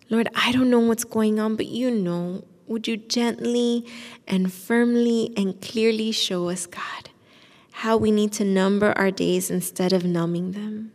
Lord, 0.09 0.29
I 0.33 0.53
don't 0.53 0.69
know 0.69 0.79
what's 0.79 1.03
going 1.03 1.39
on, 1.39 1.55
but 1.55 1.67
you 1.67 1.91
know. 1.91 2.43
Would 2.67 2.87
you 2.87 2.97
gently 2.97 3.85
and 4.27 4.53
firmly 4.53 5.33
and 5.35 5.59
clearly 5.59 6.11
show 6.11 6.49
us, 6.49 6.67
God, 6.67 7.09
how 7.71 7.97
we 7.97 8.11
need 8.11 8.31
to 8.33 8.45
number 8.45 8.95
our 8.95 9.09
days 9.09 9.49
instead 9.49 9.91
of 9.91 10.05
numbing 10.05 10.51
them? 10.51 10.91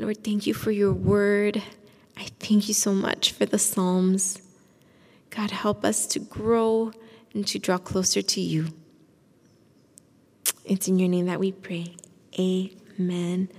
Lord, 0.00 0.24
thank 0.24 0.46
you 0.46 0.54
for 0.54 0.70
your 0.70 0.94
word. 0.94 1.62
I 2.16 2.24
thank 2.38 2.68
you 2.68 2.74
so 2.74 2.94
much 2.94 3.32
for 3.32 3.44
the 3.44 3.58
Psalms. 3.58 4.40
God, 5.28 5.50
help 5.50 5.84
us 5.84 6.06
to 6.06 6.18
grow 6.18 6.92
and 7.34 7.46
to 7.48 7.58
draw 7.58 7.76
closer 7.76 8.22
to 8.22 8.40
you. 8.40 8.68
It's 10.64 10.88
in 10.88 10.98
your 10.98 11.10
name 11.10 11.26
that 11.26 11.38
we 11.38 11.52
pray. 11.52 11.96
Amen. 12.38 13.50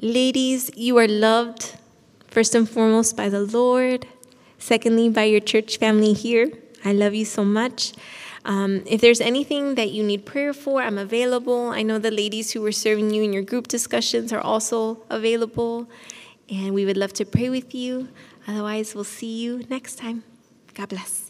Ladies, 0.00 0.70
you 0.76 0.98
are 0.98 1.08
loved 1.08 1.74
first 2.28 2.54
and 2.54 2.70
foremost 2.70 3.16
by 3.16 3.28
the 3.28 3.40
Lord. 3.40 4.06
Secondly, 4.58 5.08
by 5.08 5.24
your 5.24 5.40
church 5.40 5.78
family 5.78 6.12
here. 6.12 6.52
I 6.84 6.92
love 6.92 7.12
you 7.12 7.24
so 7.24 7.44
much. 7.44 7.92
Um, 8.46 8.84
if 8.86 9.00
there's 9.00 9.20
anything 9.20 9.74
that 9.74 9.90
you 9.90 10.04
need 10.04 10.24
prayer 10.24 10.54
for, 10.54 10.80
I'm 10.80 10.98
available. 10.98 11.70
I 11.70 11.82
know 11.82 11.98
the 11.98 12.12
ladies 12.12 12.52
who 12.52 12.62
were 12.62 12.70
serving 12.70 13.12
you 13.12 13.24
in 13.24 13.32
your 13.32 13.42
group 13.42 13.66
discussions 13.66 14.32
are 14.32 14.40
also 14.40 15.02
available, 15.10 15.90
and 16.48 16.72
we 16.72 16.86
would 16.86 16.96
love 16.96 17.12
to 17.14 17.24
pray 17.24 17.50
with 17.50 17.74
you. 17.74 18.08
Otherwise, 18.46 18.94
we'll 18.94 19.02
see 19.02 19.36
you 19.42 19.64
next 19.68 19.96
time. 19.96 20.22
God 20.74 20.90
bless. 20.90 21.25